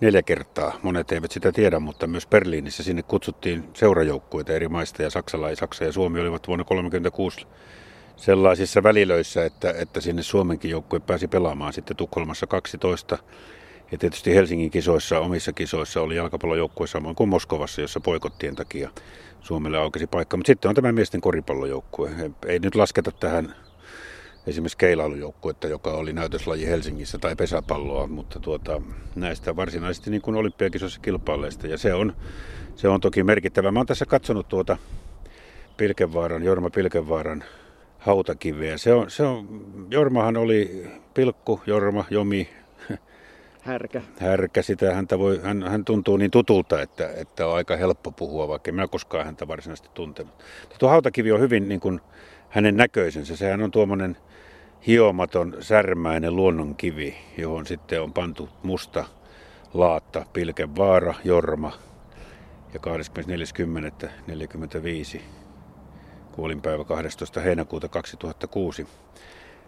neljä 0.00 0.22
kertaa. 0.22 0.78
Monet 0.82 1.12
eivät 1.12 1.30
sitä 1.30 1.52
tiedä, 1.52 1.78
mutta 1.78 2.06
myös 2.06 2.26
Berliinissä 2.26 2.82
sinne 2.82 3.02
kutsuttiin 3.02 3.64
seurajoukkueita 3.74 4.52
eri 4.52 4.68
maista 4.68 5.02
ja 5.02 5.10
Saksala 5.10 5.50
ja 5.50 5.56
Saksa 5.56 5.84
ja 5.84 5.92
Suomi 5.92 6.20
olivat 6.20 6.48
vuonna 6.48 6.64
1936 6.64 7.46
sellaisissa 8.16 8.82
välilöissä, 8.82 9.44
että, 9.44 9.74
että 9.78 10.00
sinne 10.00 10.22
Suomenkin 10.22 10.70
joukkue 10.70 11.00
pääsi 11.00 11.28
pelaamaan 11.28 11.72
sitten 11.72 11.96
Tukholmassa 11.96 12.46
12. 12.46 13.18
Ja 13.92 13.98
tietysti 13.98 14.34
Helsingin 14.34 14.70
kisoissa, 14.70 15.20
omissa 15.20 15.52
kisoissa 15.52 16.00
oli 16.00 16.16
jalkapallojoukkue 16.16 16.86
samoin 16.86 17.16
kuin 17.16 17.28
Moskovassa, 17.28 17.80
jossa 17.80 18.00
poikottien 18.00 18.56
takia 18.56 18.90
Suomelle 19.40 19.78
aukesi 19.78 20.06
paikka. 20.06 20.36
Mutta 20.36 20.46
sitten 20.50 20.68
on 20.68 20.74
tämä 20.74 20.92
miesten 20.92 21.20
koripallojoukkue. 21.20 22.10
Ei 22.46 22.58
nyt 22.58 22.74
lasketa 22.74 23.10
tähän 23.12 23.54
esimerkiksi 24.46 24.78
keilailujoukkuetta, 24.78 25.68
joka 25.68 25.90
oli 25.90 26.12
näytöslaji 26.12 26.66
Helsingissä, 26.66 27.18
tai 27.18 27.36
pesäpalloa, 27.36 28.06
mutta 28.06 28.40
tuota, 28.40 28.82
näistä 29.14 29.56
varsinaisesti 29.56 30.10
niin 30.10 30.22
kuin 30.22 30.36
olympiakisoissa 30.36 31.00
kilpailleista. 31.00 31.66
Ja 31.66 31.78
se 31.78 31.94
on, 31.94 32.16
se 32.76 32.88
on 32.88 33.00
toki 33.00 33.22
merkittävä. 33.22 33.70
Mä 33.70 33.78
oon 33.78 33.86
tässä 33.86 34.06
katsonut 34.06 34.48
tuota 34.48 34.76
Pilkenvaaran, 35.76 36.42
Jorma 36.42 36.70
Pilkenvaaran 36.70 37.44
hautakiveä. 37.98 38.78
Se 38.78 38.92
on, 38.92 39.10
se 39.10 39.22
on, 39.22 39.64
Jormahan 39.90 40.36
oli 40.36 40.90
Pilkku, 41.14 41.60
Jorma, 41.66 42.04
Jomi, 42.10 42.48
Härkä. 43.66 44.02
Härkä, 44.18 44.62
sitä 44.62 44.94
häntä 44.94 45.18
voi, 45.18 45.40
hän, 45.42 45.62
hän 45.62 45.84
tuntuu 45.84 46.16
niin 46.16 46.30
tutulta, 46.30 46.82
että, 46.82 47.10
että 47.16 47.46
on 47.46 47.56
aika 47.56 47.76
helppo 47.76 48.10
puhua, 48.10 48.48
vaikka 48.48 48.72
minä 48.72 48.88
koskaan 48.88 49.24
häntä 49.24 49.48
varsinaisesti 49.48 49.88
tuntenut. 49.94 50.44
Tuo 50.78 50.88
hautakivi 50.88 51.32
on 51.32 51.40
hyvin 51.40 51.68
niin 51.68 51.80
kuin 51.80 52.00
hänen 52.48 52.76
näköisensä. 52.76 53.36
Sehän 53.36 53.62
on 53.62 53.70
tuommoinen 53.70 54.16
hiomaton 54.86 55.56
särmäinen 55.60 56.36
luonnonkivi, 56.36 57.16
johon 57.38 57.66
sitten 57.66 58.02
on 58.02 58.12
pantu 58.12 58.48
musta 58.62 59.04
laatta, 59.74 60.26
pilkevaara, 60.32 61.14
jorma 61.24 61.72
ja 62.74 62.80
24.10.45 65.16 65.20
kuolinpäivä 66.32 66.84
12. 66.84 67.40
heinäkuuta 67.40 67.88
2006. 67.88 68.86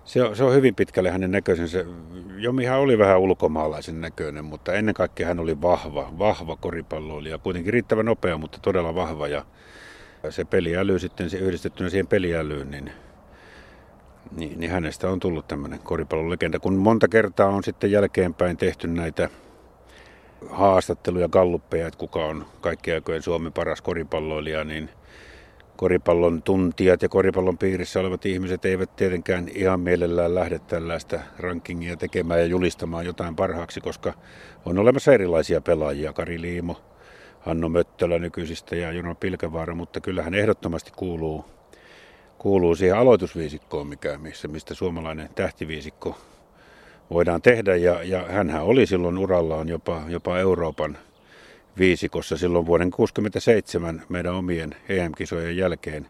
Se 0.04 0.22
on, 0.22 0.37
se 0.37 0.44
on 0.44 0.54
hyvin 0.54 0.75
pitkälle 0.75 1.10
hänen 1.10 1.30
näköisensä. 1.30 1.84
Jomihan 2.37 2.80
oli 2.80 2.98
vähän 2.98 3.20
ulkomaalaisen 3.20 4.00
näköinen, 4.00 4.44
mutta 4.44 4.72
ennen 4.72 4.94
kaikkea 4.94 5.26
hän 5.26 5.40
oli 5.40 5.62
vahva, 5.62 6.12
vahva 6.18 6.56
koripalloilija. 6.56 7.38
Kuitenkin 7.38 7.72
riittävän 7.72 8.06
nopea, 8.06 8.38
mutta 8.38 8.58
todella 8.62 8.94
vahva. 8.94 9.28
Ja 9.28 9.44
se 10.30 10.44
peliäly 10.44 10.98
sitten 10.98 11.30
se 11.30 11.38
yhdistettynä 11.38 11.90
siihen 11.90 12.06
peliälyyn, 12.06 12.70
niin 12.70 12.92
niin, 14.37 14.61
niin 14.61 14.70
hänestä 14.70 15.11
on 15.11 15.20
tullut 15.20 15.49
tämmöinen 15.49 15.78
koripallolegenda. 15.78 16.58
Kun 16.58 16.76
monta 16.76 17.08
kertaa 17.08 17.49
on 17.49 17.64
sitten 17.64 17.90
jälkeenpäin 17.90 18.56
tehty 18.56 18.88
näitä 18.88 19.28
haastatteluja, 20.50 21.28
galluppeja, 21.28 21.87
että 21.87 21.99
kuka 21.99 22.25
on 22.25 22.47
kaikkien 22.61 22.94
aikojen 22.94 23.23
Suomen 23.23 23.52
paras 23.52 23.82
koripalloilija, 23.82 24.64
niin 24.64 24.90
koripallon 25.76 26.42
tuntijat 26.42 27.02
ja 27.02 27.08
koripallon 27.08 27.58
piirissä 27.58 28.00
olevat 28.00 28.26
ihmiset 28.26 28.64
eivät 28.64 28.97
tietenkään 28.97 29.49
ihan 29.54 29.80
mielellään 29.80 30.35
lähde 30.35 30.58
tällaista 30.58 31.20
rankingia 31.38 31.97
tekemään 31.97 32.40
ja 32.40 32.47
julistamaan 32.47 33.06
jotain 33.06 33.37
parhaaksi, 33.37 33.80
koska 33.80 34.12
on 34.64 34.78
olemassa 34.78 35.12
erilaisia 35.12 35.61
pelaajia, 35.61 36.12
Kari 36.12 36.40
Liimo, 36.40 36.76
Hanno 37.40 37.68
Möttölä 37.68 38.18
nykyisistä 38.18 38.76
ja 38.76 38.92
Juno 38.92 39.14
Pilkevaara, 39.14 39.75
mutta 39.75 40.00
kyllähän 40.00 40.35
ehdottomasti 40.35 40.92
kuuluu 40.97 41.44
kuuluu 42.38 42.75
siihen 42.75 42.99
aloitusviisikkoon, 42.99 43.87
mikä, 43.87 44.18
missä, 44.18 44.49
mistä 44.49 44.75
suomalainen 44.75 45.28
tähtiviisikko 45.35 46.18
voidaan 47.11 47.42
tehdä. 47.42 47.76
Ja, 47.76 48.02
ja 48.02 48.25
hänhän 48.28 48.62
oli 48.62 48.87
silloin 48.87 49.18
urallaan 49.18 49.68
jopa, 49.68 50.02
jopa 50.09 50.38
Euroopan 50.38 50.99
viisikossa 51.78 52.37
silloin 52.37 52.66
vuoden 52.66 52.90
1967 52.90 54.02
meidän 54.09 54.35
omien 54.35 54.76
EM-kisojen 54.88 55.57
jälkeen. 55.57 56.07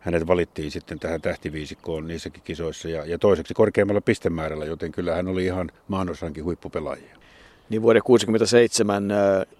Hänet 0.00 0.26
valittiin 0.26 0.70
sitten 0.70 0.98
tähän 0.98 1.20
tähtiviisikkoon 1.20 2.06
niissäkin 2.06 2.42
kisoissa 2.42 2.88
ja, 2.88 3.06
ja 3.06 3.18
toiseksi 3.18 3.54
korkeammalla 3.54 4.00
pistemäärällä, 4.00 4.64
joten 4.64 4.92
kyllä 4.92 5.14
hän 5.14 5.28
oli 5.28 5.44
ihan 5.44 5.70
maanosankin 5.88 6.44
huippupelaajia. 6.44 7.16
Niin 7.68 7.82
vuoden 7.82 8.02
1967 8.02 9.10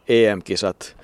EM-kisat 0.08 0.96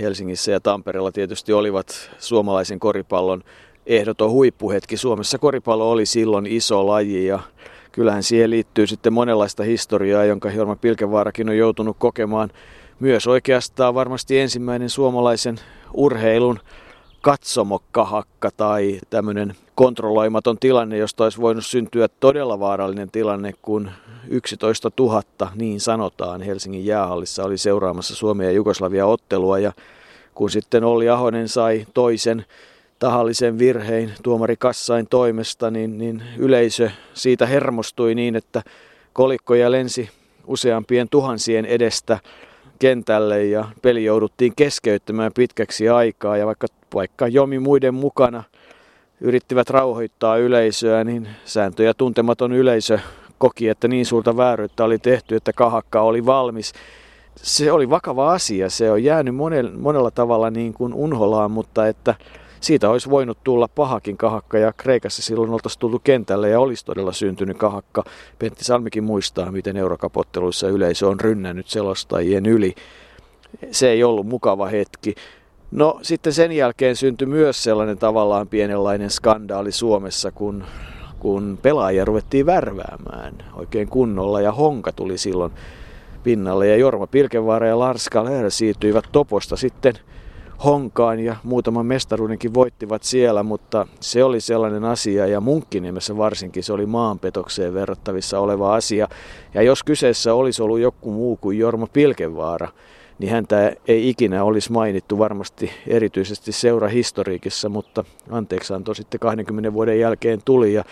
Helsingissä 0.00 0.52
ja 0.52 0.60
Tampereella 0.60 1.12
tietysti 1.12 1.52
olivat 1.52 2.10
suomalaisen 2.18 2.80
koripallon 2.80 3.44
ehdoton 3.86 4.30
huippuhetki. 4.30 4.96
Suomessa 4.96 5.38
koripallo 5.38 5.90
oli 5.90 6.06
silloin 6.06 6.46
iso 6.46 6.86
laji 6.86 7.26
ja 7.26 7.38
kyllähän 7.92 8.22
siihen 8.22 8.50
liittyy 8.50 8.86
sitten 8.86 9.12
monenlaista 9.12 9.62
historiaa, 9.62 10.24
jonka 10.24 10.50
Jorma 10.50 10.76
Pilkevaarakin 10.76 11.48
on 11.48 11.56
joutunut 11.56 11.96
kokemaan. 11.98 12.50
Myös 13.00 13.26
oikeastaan 13.26 13.94
varmasti 13.94 14.38
ensimmäinen 14.38 14.90
suomalaisen 14.90 15.56
urheilun 15.94 16.60
katsomokkahakka 17.20 18.50
tai 18.56 19.00
tämmöinen 19.10 19.54
kontrolloimaton 19.74 20.58
tilanne, 20.58 20.96
josta 20.96 21.24
olisi 21.24 21.40
voinut 21.40 21.66
syntyä 21.66 22.08
todella 22.08 22.60
vaarallinen 22.60 23.10
tilanne, 23.10 23.52
kun 23.62 23.90
11 24.28 24.90
000, 24.98 25.22
niin 25.54 25.80
sanotaan, 25.80 26.42
Helsingin 26.42 26.86
jäähallissa 26.86 27.44
oli 27.44 27.58
seuraamassa 27.58 28.16
Suomea 28.16 28.48
ja 28.48 28.56
Jugoslavia 28.56 29.06
ottelua 29.06 29.58
ja 29.58 29.72
kun 30.34 30.50
sitten 30.50 30.84
Olli 30.84 31.08
Ahonen 31.08 31.48
sai 31.48 31.86
toisen 31.94 32.44
tahallisen 33.00 33.58
virhein 33.58 34.12
tuomari 34.22 34.56
Kassain 34.56 35.06
toimesta, 35.10 35.70
niin, 35.70 35.98
niin 35.98 36.22
yleisö 36.38 36.90
siitä 37.14 37.46
hermostui 37.46 38.14
niin, 38.14 38.36
että 38.36 38.62
kolikkoja 39.12 39.70
lensi 39.70 40.10
useampien 40.46 41.08
tuhansien 41.08 41.64
edestä 41.64 42.18
kentälle 42.78 43.44
ja 43.44 43.64
peli 43.82 44.04
jouduttiin 44.04 44.52
keskeyttämään 44.56 45.32
pitkäksi 45.34 45.88
aikaa 45.88 46.36
ja 46.36 46.46
vaikka, 46.46 46.66
vaikka 46.94 47.28
Jomi 47.28 47.58
muiden 47.58 47.94
mukana 47.94 48.42
yrittivät 49.20 49.70
rauhoittaa 49.70 50.36
yleisöä, 50.36 51.04
niin 51.04 51.28
sääntöjä 51.44 51.94
tuntematon 51.94 52.52
yleisö 52.52 52.98
koki, 53.38 53.68
että 53.68 53.88
niin 53.88 54.06
suurta 54.06 54.36
vääryyttä 54.36 54.84
oli 54.84 54.98
tehty, 54.98 55.36
että 55.36 55.52
kahakka 55.52 56.00
oli 56.00 56.26
valmis. 56.26 56.72
Se 57.36 57.72
oli 57.72 57.90
vakava 57.90 58.32
asia, 58.32 58.70
se 58.70 58.90
on 58.90 59.04
jäänyt 59.04 59.34
monella, 59.34 59.70
monella 59.78 60.10
tavalla 60.10 60.50
niin 60.50 60.74
kuin 60.74 60.94
unholaan, 60.94 61.50
mutta 61.50 61.86
että 61.86 62.14
siitä 62.60 62.90
olisi 62.90 63.10
voinut 63.10 63.38
tulla 63.44 63.68
pahakin 63.68 64.16
kahakka 64.16 64.58
ja 64.58 64.72
Kreikassa 64.72 65.22
silloin 65.22 65.50
oltaisiin 65.50 65.80
tullut 65.80 66.02
kentälle 66.04 66.48
ja 66.48 66.60
olisi 66.60 66.84
todella 66.84 67.12
syntynyt 67.12 67.58
kahakka. 67.58 68.04
Pentti 68.38 68.64
Salmikin 68.64 69.04
muistaa, 69.04 69.52
miten 69.52 69.76
eurokapotteluissa 69.76 70.68
yleisö 70.68 71.08
on 71.08 71.20
rynnännyt 71.20 71.68
selostajien 71.68 72.46
yli. 72.46 72.74
Se 73.70 73.90
ei 73.90 74.04
ollut 74.04 74.26
mukava 74.26 74.66
hetki. 74.66 75.14
No 75.70 75.98
sitten 76.02 76.32
sen 76.32 76.52
jälkeen 76.52 76.96
syntyi 76.96 77.26
myös 77.26 77.62
sellainen 77.62 77.98
tavallaan 77.98 78.48
pienenlainen 78.48 79.10
skandaali 79.10 79.72
Suomessa, 79.72 80.30
kun, 80.30 80.64
kun 81.18 81.58
pelaajia 81.62 82.04
ruvettiin 82.04 82.46
värväämään 82.46 83.34
oikein 83.54 83.88
kunnolla 83.88 84.40
ja 84.40 84.52
Honka 84.52 84.92
tuli 84.92 85.18
silloin 85.18 85.52
pinnalle 86.22 86.66
ja 86.66 86.76
Jorma 86.76 87.06
Pilkevaara 87.06 87.66
ja 87.66 87.78
Lars 87.78 88.08
Kaler 88.08 88.50
siirtyivät 88.50 89.04
Toposta 89.12 89.56
sitten– 89.56 89.94
Honkaan 90.64 91.20
ja 91.20 91.36
muutaman 91.42 91.86
mestaruudenkin 91.86 92.54
voittivat 92.54 93.02
siellä, 93.02 93.42
mutta 93.42 93.86
se 94.00 94.24
oli 94.24 94.40
sellainen 94.40 94.84
asia 94.84 95.26
ja 95.26 95.40
Munkkiniemessä 95.40 96.16
varsinkin 96.16 96.64
se 96.64 96.72
oli 96.72 96.86
maanpetokseen 96.86 97.74
verrattavissa 97.74 98.40
oleva 98.40 98.74
asia. 98.74 99.08
Ja 99.54 99.62
jos 99.62 99.82
kyseessä 99.82 100.34
olisi 100.34 100.62
ollut 100.62 100.80
joku 100.80 101.12
muu 101.12 101.36
kuin 101.36 101.58
Jorma 101.58 101.86
Pilkevaara, 101.86 102.68
niin 103.18 103.32
häntä 103.32 103.72
ei 103.88 104.08
ikinä 104.08 104.44
olisi 104.44 104.72
mainittu 104.72 105.18
varmasti 105.18 105.70
erityisesti 105.86 106.52
seurahistoriikissa, 106.52 107.68
mutta 107.68 108.04
anteeksianto 108.30 108.94
sitten 108.94 109.20
20 109.20 109.72
vuoden 109.72 110.00
jälkeen 110.00 110.40
tuli 110.44 110.74
ja 110.74 110.84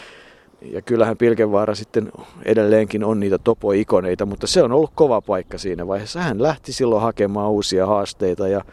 ja 0.63 0.83
kyllähän 0.83 1.17
Pilkevaara 1.17 1.75
sitten 1.75 2.13
edelleenkin 2.45 3.05
on 3.05 3.21
niitä 3.21 3.39
topoikoneita, 3.39 4.27
mutta 4.27 4.47
se 4.47 4.63
on 4.63 4.73
ollut 4.73 4.91
kova 4.95 5.21
paikka 5.21 5.59
siinä 5.59 5.87
vaiheessa. 5.87 6.21
Hän 6.21 6.43
lähti 6.43 6.73
silloin 6.73 7.03
hakemaan 7.03 7.51
uusia 7.51 7.87
haasteita 7.87 8.49
ja 8.49 8.65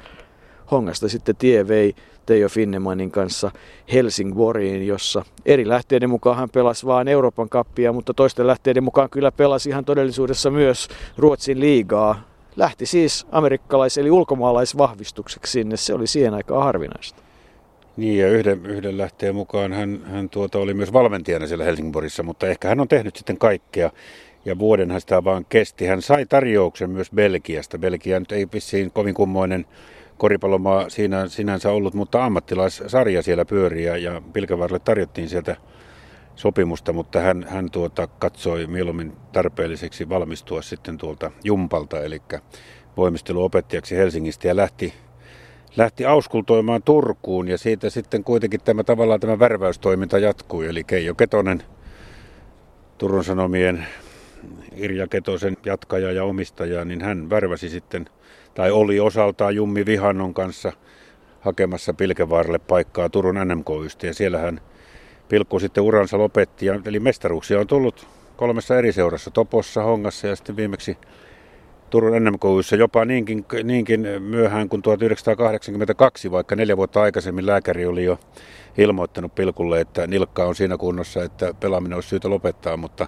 Hongasta 0.71 1.09
sitten 1.09 1.35
tie 1.35 1.67
vei 1.67 1.95
Teijo 2.25 2.49
Finnemanin 2.49 3.11
kanssa 3.11 3.51
Helsingborgiin, 3.93 4.87
jossa 4.87 5.25
eri 5.45 5.67
lähteiden 5.67 6.09
mukaan 6.09 6.37
hän 6.37 6.49
pelasi 6.49 6.85
vain 6.85 7.07
Euroopan 7.07 7.49
kappia, 7.49 7.93
mutta 7.93 8.13
toisten 8.13 8.47
lähteiden 8.47 8.83
mukaan 8.83 9.09
kyllä 9.09 9.31
pelasi 9.31 9.69
ihan 9.69 9.85
todellisuudessa 9.85 10.51
myös 10.51 10.87
Ruotsin 11.17 11.59
liigaa. 11.59 12.21
Lähti 12.55 12.85
siis 12.85 13.27
amerikkalais- 13.31 13.97
eli 13.97 14.11
ulkomaalaisvahvistukseksi 14.11 15.51
sinne, 15.51 15.77
se 15.77 15.93
oli 15.93 16.07
siihen 16.07 16.33
aikaan 16.33 16.63
harvinaista. 16.63 17.21
Niin 17.97 18.19
ja 18.19 18.27
yhden, 18.27 18.65
yhden 18.65 18.97
lähteen 18.97 19.35
mukaan 19.35 19.73
hän, 19.73 19.99
hän 20.05 20.29
tuota 20.29 20.59
oli 20.59 20.73
myös 20.73 20.93
valmentajana 20.93 21.47
siellä 21.47 21.63
Helsingborissa, 21.63 22.23
mutta 22.23 22.47
ehkä 22.47 22.67
hän 22.67 22.79
on 22.79 22.87
tehnyt 22.87 23.15
sitten 23.15 23.37
kaikkea 23.37 23.91
ja 24.45 24.59
vuodenhan 24.59 25.01
sitä 25.01 25.23
vaan 25.23 25.45
kesti. 25.49 25.85
Hän 25.85 26.01
sai 26.01 26.25
tarjouksen 26.25 26.89
myös 26.89 27.11
Belgiasta. 27.15 27.77
Belgia 27.77 28.19
nyt 28.19 28.31
ei 28.31 28.47
vissiin 28.53 28.91
kovin 28.91 29.13
kummoinen 29.13 29.65
koripallomaa 30.17 30.89
siinä 30.89 31.27
sinänsä 31.27 31.71
ollut, 31.71 31.93
mutta 31.93 32.25
ammattilaissarja 32.25 33.21
siellä 33.21 33.45
pyörii 33.45 34.03
ja, 34.03 34.21
Pilkävaaralle 34.33 34.79
tarjottiin 34.79 35.29
sieltä 35.29 35.55
sopimusta, 36.35 36.93
mutta 36.93 37.19
hän, 37.19 37.45
hän 37.49 37.71
tuota, 37.71 38.07
katsoi 38.07 38.67
mieluummin 38.67 39.13
tarpeelliseksi 39.31 40.09
valmistua 40.09 40.61
sitten 40.61 40.97
tuolta 40.97 41.31
Jumpalta, 41.43 42.03
eli 42.03 42.21
voimisteluopettajaksi 42.97 43.97
Helsingistä 43.97 44.47
ja 44.47 44.55
lähti, 44.55 44.93
lähti 45.77 46.05
auskultoimaan 46.05 46.83
Turkuun 46.83 47.47
ja 47.47 47.57
siitä 47.57 47.89
sitten 47.89 48.23
kuitenkin 48.23 48.61
tämä 48.61 48.83
tavallaan 48.83 49.19
tämä 49.19 49.39
värväystoiminta 49.39 50.17
jatkui, 50.17 50.67
eli 50.67 50.83
Keijo 50.83 51.15
Ketonen 51.15 51.63
Turun 52.97 53.23
Sanomien 53.23 53.87
Irja 54.75 55.07
Ketosen 55.07 55.57
jatkaja 55.65 56.11
ja 56.11 56.23
omistaja, 56.23 56.85
niin 56.85 57.01
hän 57.01 57.29
värväsi 57.29 57.69
sitten 57.69 58.05
tai 58.55 58.71
oli 58.71 58.99
osaltaan 58.99 59.55
Jummi 59.55 59.85
Vihannon 59.85 60.33
kanssa 60.33 60.71
hakemassa 61.39 61.93
Pilkevaaralle 61.93 62.59
paikkaa 62.59 63.09
Turun 63.09 63.35
NMKYstä 63.35 64.07
ja 64.07 64.13
siellä 64.13 64.37
hän 64.37 64.61
Pilkku 65.29 65.59
sitten 65.59 65.83
uransa 65.83 66.17
lopetti. 66.17 66.65
Ja, 66.65 66.79
eli 66.85 66.99
mestaruuksia 66.99 67.59
on 67.59 67.67
tullut 67.67 68.07
kolmessa 68.35 68.77
eri 68.77 68.91
seurassa, 68.91 69.31
Topossa, 69.31 69.83
Hongassa 69.83 70.27
ja 70.27 70.35
sitten 70.35 70.55
viimeksi 70.55 70.97
Turun 71.89 72.23
NMKYssä 72.23 72.75
jopa 72.75 73.05
niinkin, 73.05 73.45
niinkin 73.63 74.07
myöhään 74.19 74.69
kuin 74.69 74.81
1982, 74.81 76.31
vaikka 76.31 76.55
neljä 76.55 76.77
vuotta 76.77 77.01
aikaisemmin 77.01 77.45
lääkäri 77.45 77.85
oli 77.85 78.03
jo 78.03 78.19
ilmoittanut 78.77 79.35
Pilkulle, 79.35 79.81
että 79.81 80.07
nilkka 80.07 80.45
on 80.45 80.55
siinä 80.55 80.77
kunnossa, 80.77 81.23
että 81.23 81.53
pelaaminen 81.59 81.95
olisi 81.95 82.09
syytä 82.09 82.29
lopettaa, 82.29 82.77
mutta 82.77 83.07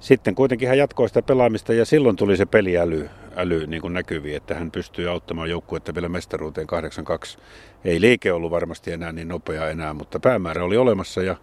sitten 0.00 0.34
kuitenkin 0.34 0.68
hän 0.68 0.78
jatkoi 0.78 1.08
sitä 1.08 1.22
pelaamista 1.22 1.72
ja 1.72 1.84
silloin 1.84 2.16
tuli 2.16 2.36
se 2.36 2.46
peliäly 2.46 3.08
äly 3.36 3.66
niin 3.66 3.82
kuin 3.82 3.92
näkyviin, 3.92 4.36
että 4.36 4.54
hän 4.54 4.70
pystyy 4.70 5.08
auttamaan 5.08 5.50
joukkuetta 5.50 5.94
vielä 5.94 6.08
mestaruuteen 6.08 6.66
82. 6.66 7.38
Ei 7.84 8.00
liike 8.00 8.32
ollut 8.32 8.50
varmasti 8.50 8.92
enää 8.92 9.12
niin 9.12 9.28
nopea 9.28 9.68
enää, 9.68 9.94
mutta 9.94 10.20
päämäärä 10.20 10.64
oli 10.64 10.76
olemassa 10.76 11.22
ja, 11.22 11.36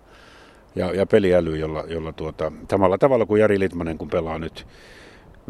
ja, 0.76 0.94
ja 0.94 1.06
peliäly, 1.06 1.58
jolla, 1.58 1.84
jolla 1.88 2.12
tuota, 2.12 2.52
samalla 2.70 2.98
tavalla 2.98 3.26
kuin 3.26 3.42
Jari 3.42 3.60
Litmanen, 3.60 3.98
kun 3.98 4.10
pelaa 4.10 4.40
nyt 4.40 4.68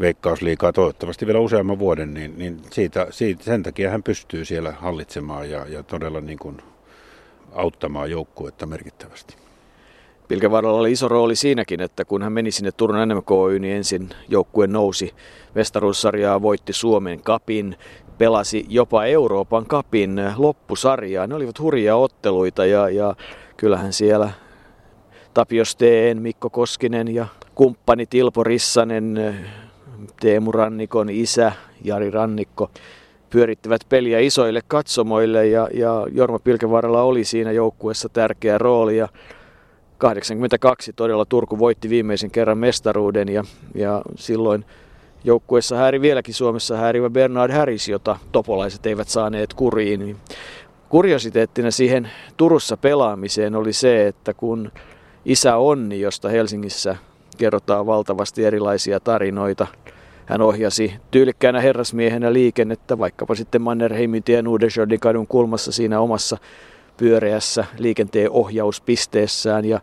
veikkausliikaa 0.00 0.72
toivottavasti 0.72 1.26
vielä 1.26 1.38
useamman 1.38 1.78
vuoden, 1.78 2.14
niin, 2.14 2.38
niin 2.38 2.60
siitä, 2.70 3.06
siitä, 3.10 3.44
sen 3.44 3.62
takia 3.62 3.90
hän 3.90 4.02
pystyy 4.02 4.44
siellä 4.44 4.72
hallitsemaan 4.72 5.50
ja, 5.50 5.66
ja 5.68 5.82
todella 5.82 6.20
niin 6.20 6.38
kuin 6.38 6.56
auttamaan 7.52 8.10
joukkuetta 8.10 8.66
merkittävästi. 8.66 9.43
Pilkevaaralla 10.28 10.80
oli 10.80 10.92
iso 10.92 11.08
rooli 11.08 11.36
siinäkin, 11.36 11.80
että 11.80 12.04
kun 12.04 12.22
hän 12.22 12.32
meni 12.32 12.50
sinne 12.50 12.72
Turun 12.72 13.08
NMKY, 13.08 13.58
niin 13.58 13.76
ensin 13.76 14.08
joukkue 14.28 14.66
nousi 14.66 15.14
mestaruussarjaa, 15.54 16.42
voitti 16.42 16.72
Suomen 16.72 17.22
kapin, 17.22 17.76
pelasi 18.18 18.66
jopa 18.68 19.04
Euroopan 19.04 19.66
kapin 19.66 20.20
loppusarjaa. 20.36 21.26
Ne 21.26 21.34
olivat 21.34 21.58
hurjia 21.58 21.96
otteluita 21.96 22.66
ja, 22.66 22.88
ja 22.88 23.14
kyllähän 23.56 23.92
siellä 23.92 24.30
Tapio 25.34 25.64
Steen, 25.64 26.22
Mikko 26.22 26.50
Koskinen 26.50 27.14
ja 27.14 27.26
kumppani 27.54 28.06
Tilpo 28.06 28.44
Rissanen, 28.44 29.36
Teemu 30.20 30.52
Rannikon 30.52 31.10
isä 31.10 31.52
Jari 31.84 32.10
Rannikko 32.10 32.70
pyörittivät 33.30 33.80
peliä 33.88 34.18
isoille 34.18 34.60
katsomoille 34.68 35.46
ja, 35.46 35.68
ja 35.74 36.06
Jorma 36.12 36.38
Pilkevaaralla 36.38 37.02
oli 37.02 37.24
siinä 37.24 37.52
joukkueessa 37.52 38.08
tärkeä 38.08 38.58
rooli. 38.58 38.96
Ja 38.96 39.08
82 39.98 40.92
todella 40.92 41.24
Turku 41.24 41.58
voitti 41.58 41.88
viimeisen 41.88 42.30
kerran 42.30 42.58
mestaruuden 42.58 43.28
ja, 43.28 43.44
ja 43.74 44.02
silloin 44.16 44.64
joukkueessa 45.24 45.76
häiri 45.76 46.00
vieläkin 46.00 46.34
Suomessa 46.34 46.76
häirivä 46.76 47.10
Bernard 47.10 47.52
Harris, 47.52 47.88
jota 47.88 48.18
topolaiset 48.32 48.86
eivät 48.86 49.08
saaneet 49.08 49.54
kuriin. 49.54 50.16
Kuriositeettina 50.88 51.70
siihen 51.70 52.10
Turussa 52.36 52.76
pelaamiseen 52.76 53.54
oli 53.54 53.72
se, 53.72 54.06
että 54.06 54.34
kun 54.34 54.72
isä 55.24 55.56
Onni, 55.56 56.00
josta 56.00 56.28
Helsingissä 56.28 56.96
kerrotaan 57.38 57.86
valtavasti 57.86 58.44
erilaisia 58.44 59.00
tarinoita, 59.00 59.66
hän 60.26 60.40
ohjasi 60.40 60.94
tyylikkäänä 61.10 61.60
herrasmiehenä 61.60 62.32
liikennettä 62.32 62.98
vaikkapa 62.98 63.34
sitten 63.34 63.62
Mannerheimin 63.62 64.22
tien 64.22 64.44
kadun 65.00 65.26
kulmassa 65.26 65.72
siinä 65.72 66.00
omassa 66.00 66.36
pyöreässä 66.96 67.64
liikenteen 67.78 68.30
ohjauspisteessään. 68.30 69.64
Ja, 69.64 69.80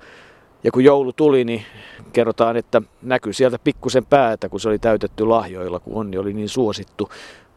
ja 0.63 0.71
kun 0.71 0.83
joulu 0.83 1.13
tuli, 1.13 1.45
niin 1.45 1.65
kerrotaan, 2.13 2.57
että 2.57 2.81
näkyi 3.01 3.33
sieltä 3.33 3.59
pikkusen 3.59 4.05
päätä, 4.05 4.49
kun 4.49 4.59
se 4.59 4.69
oli 4.69 4.79
täytetty 4.79 5.25
lahjoilla, 5.25 5.79
kun 5.79 5.97
Onni 5.97 6.17
oli 6.17 6.33
niin 6.33 6.49
suosittu 6.49 7.09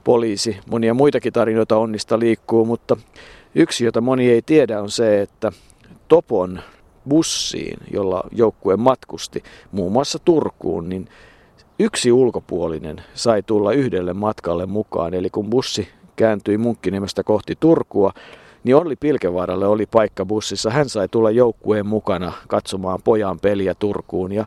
poliisi. 0.05 0.57
Monia 0.71 0.95
muitakin 0.95 1.33
tarinoita 1.33 1.77
Onnista 1.77 2.19
liikkuu, 2.19 2.65
mutta 2.65 2.97
yksi, 3.55 3.85
jota 3.85 4.01
moni 4.01 4.31
ei 4.31 4.43
tiedä, 4.43 4.83
on 4.83 4.91
se, 4.91 5.21
että 5.21 5.53
Topon 6.09 6.61
bussiin, 7.09 7.79
jolla 7.93 8.23
joukkue 8.33 8.77
matkusti 8.77 9.43
muun 9.73 9.93
muassa 9.93 10.19
Turkuun, 10.19 10.89
niin 10.89 11.09
yksi 11.79 12.13
ulkopuolinen 12.13 13.03
sai 13.15 13.43
tulla 13.43 13.73
yhdelle 13.73 14.13
matkalle 14.13 14.67
mukaan. 14.67 15.15
Eli 15.15 15.31
kun 15.31 15.51
bussi 15.51 15.89
kääntyi 16.17 16.59
Munkkiniemestä 16.59 17.23
kohti 17.23 17.57
Turkua, 17.61 18.13
niin 18.65 18.77
Olli 18.77 18.97
Pilkevaaralle 18.97 19.67
oli 19.67 19.87
paikka 19.87 20.25
bussissa. 20.25 20.71
Hän 20.71 20.89
sai 20.89 21.09
tulla 21.09 21.31
joukkueen 21.31 21.87
mukana 21.87 22.33
katsomaan 22.49 23.03
pojan 23.05 23.41
peliä 23.41 23.75
Turkuun 23.75 24.33
ja 24.33 24.47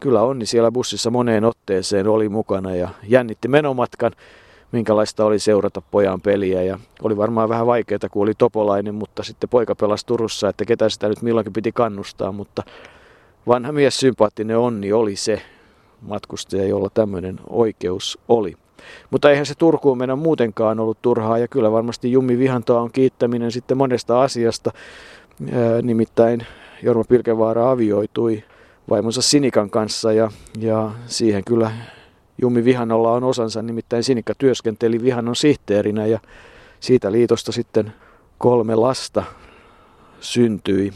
kyllä 0.00 0.22
Onni 0.22 0.46
siellä 0.46 0.70
bussissa 0.70 1.10
moneen 1.10 1.44
otteeseen 1.44 2.08
oli 2.08 2.28
mukana 2.28 2.74
ja 2.74 2.88
jännitti 3.02 3.48
menomatkan, 3.48 4.12
minkälaista 4.72 5.24
oli 5.24 5.38
seurata 5.38 5.82
pojan 5.90 6.20
peliä 6.20 6.62
ja 6.62 6.78
oli 7.02 7.16
varmaan 7.16 7.48
vähän 7.48 7.66
vaikeaa, 7.66 8.08
kun 8.10 8.22
oli 8.22 8.34
topolainen, 8.38 8.94
mutta 8.94 9.22
sitten 9.22 9.50
poika 9.50 9.74
pelasi 9.74 10.06
Turussa, 10.06 10.48
että 10.48 10.64
ketä 10.64 10.88
sitä 10.88 11.08
nyt 11.08 11.22
milloinkin 11.22 11.52
piti 11.52 11.72
kannustaa, 11.72 12.32
mutta 12.32 12.62
vanha 13.46 13.72
mies 13.72 14.00
sympaattinen 14.00 14.58
Onni 14.58 14.92
oli 14.92 15.16
se 15.16 15.42
matkustaja, 16.02 16.64
jolla 16.64 16.90
tämmöinen 16.94 17.40
oikeus 17.50 18.18
oli. 18.28 18.56
Mutta 19.10 19.30
eihän 19.30 19.46
se 19.46 19.54
Turkuun 19.54 19.98
mennä 19.98 20.16
muutenkaan 20.16 20.80
ollut 20.80 21.02
turhaa 21.02 21.38
ja 21.38 21.48
kyllä 21.48 21.72
varmasti 21.72 22.12
Jummi 22.12 22.38
Vihantoa 22.38 22.80
on 22.80 22.92
kiittäminen 22.92 23.52
sitten 23.52 23.76
monesta 23.76 24.22
asiasta. 24.22 24.70
Nimittäin 25.82 26.46
Jorma 26.82 27.04
Pilkevaara 27.08 27.70
avioitui 27.70 28.44
vaimonsa 28.90 29.22
Sinikan 29.22 29.70
kanssa 29.70 30.12
ja, 30.12 30.30
ja 30.58 30.90
siihen 31.06 31.44
kyllä 31.44 31.70
Jummi 32.42 32.64
Vihanolla 32.64 33.12
on 33.12 33.24
osansa, 33.24 33.62
nimittäin 33.62 34.04
Sinikka 34.04 34.34
työskenteli 34.38 35.02
Vihanon 35.02 35.36
sihteerinä 35.36 36.06
ja 36.06 36.18
siitä 36.80 37.12
liitosta 37.12 37.52
sitten 37.52 37.92
kolme 38.38 38.74
lasta 38.74 39.24
syntyi. 40.20 40.92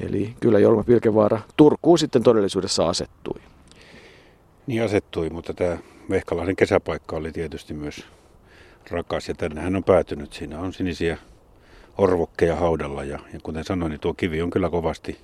Eli 0.00 0.34
kyllä 0.40 0.58
Jorma 0.58 0.84
Pilkevaara 0.84 1.40
Turkuun 1.56 1.98
sitten 1.98 2.22
todellisuudessa 2.22 2.88
asettui. 2.88 3.40
Niin 4.66 4.84
asettui, 4.84 5.30
mutta 5.30 5.54
tämä 5.54 5.76
Vehkalahden 6.10 6.56
kesäpaikka 6.56 7.16
oli 7.16 7.32
tietysti 7.32 7.74
myös 7.74 8.06
rakas 8.90 9.28
ja 9.28 9.34
tänne 9.34 9.60
hän 9.60 9.76
on 9.76 9.84
päätynyt. 9.84 10.32
Siinä 10.32 10.60
on 10.60 10.72
sinisiä 10.72 11.18
orvokkeja 11.98 12.56
haudalla 12.56 13.04
ja, 13.04 13.18
ja 13.32 13.40
kuten 13.42 13.64
sanoin, 13.64 13.90
niin 13.90 14.00
tuo 14.00 14.14
kivi 14.14 14.42
on 14.42 14.50
kyllä 14.50 14.70
kovasti 14.70 15.18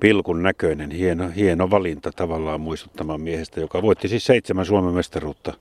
pilkun 0.00 0.42
näköinen. 0.42 0.90
Hieno, 0.90 1.28
hieno 1.28 1.70
valinta 1.70 2.12
tavallaan 2.12 2.60
muistuttamaan 2.60 3.20
miehestä, 3.20 3.60
joka 3.60 3.82
voitti 3.82 4.08
siis 4.08 4.24
seitsemän 4.24 4.66
Suomen 4.66 4.94
mestaruutta. 4.94 5.54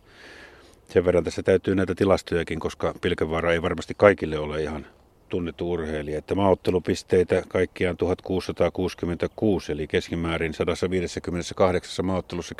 Sen 0.87 1.05
verran 1.05 1.23
tässä 1.23 1.43
täytyy 1.43 1.75
näitä 1.75 1.95
tilastojakin, 1.95 2.59
koska 2.59 2.93
Pilkevaara 3.01 3.53
ei 3.53 3.61
varmasti 3.61 3.93
kaikille 3.97 4.39
ole 4.39 4.63
ihan 4.63 4.85
tunnettu 5.29 5.71
urheilija. 5.71 6.17
Että 6.17 6.35
maaottelupisteitä 6.35 7.43
kaikkiaan 7.47 7.97
1666, 7.97 9.71
eli 9.71 9.87
keskimäärin 9.87 10.53
158 10.53 12.05
maaottelussa 12.05 12.55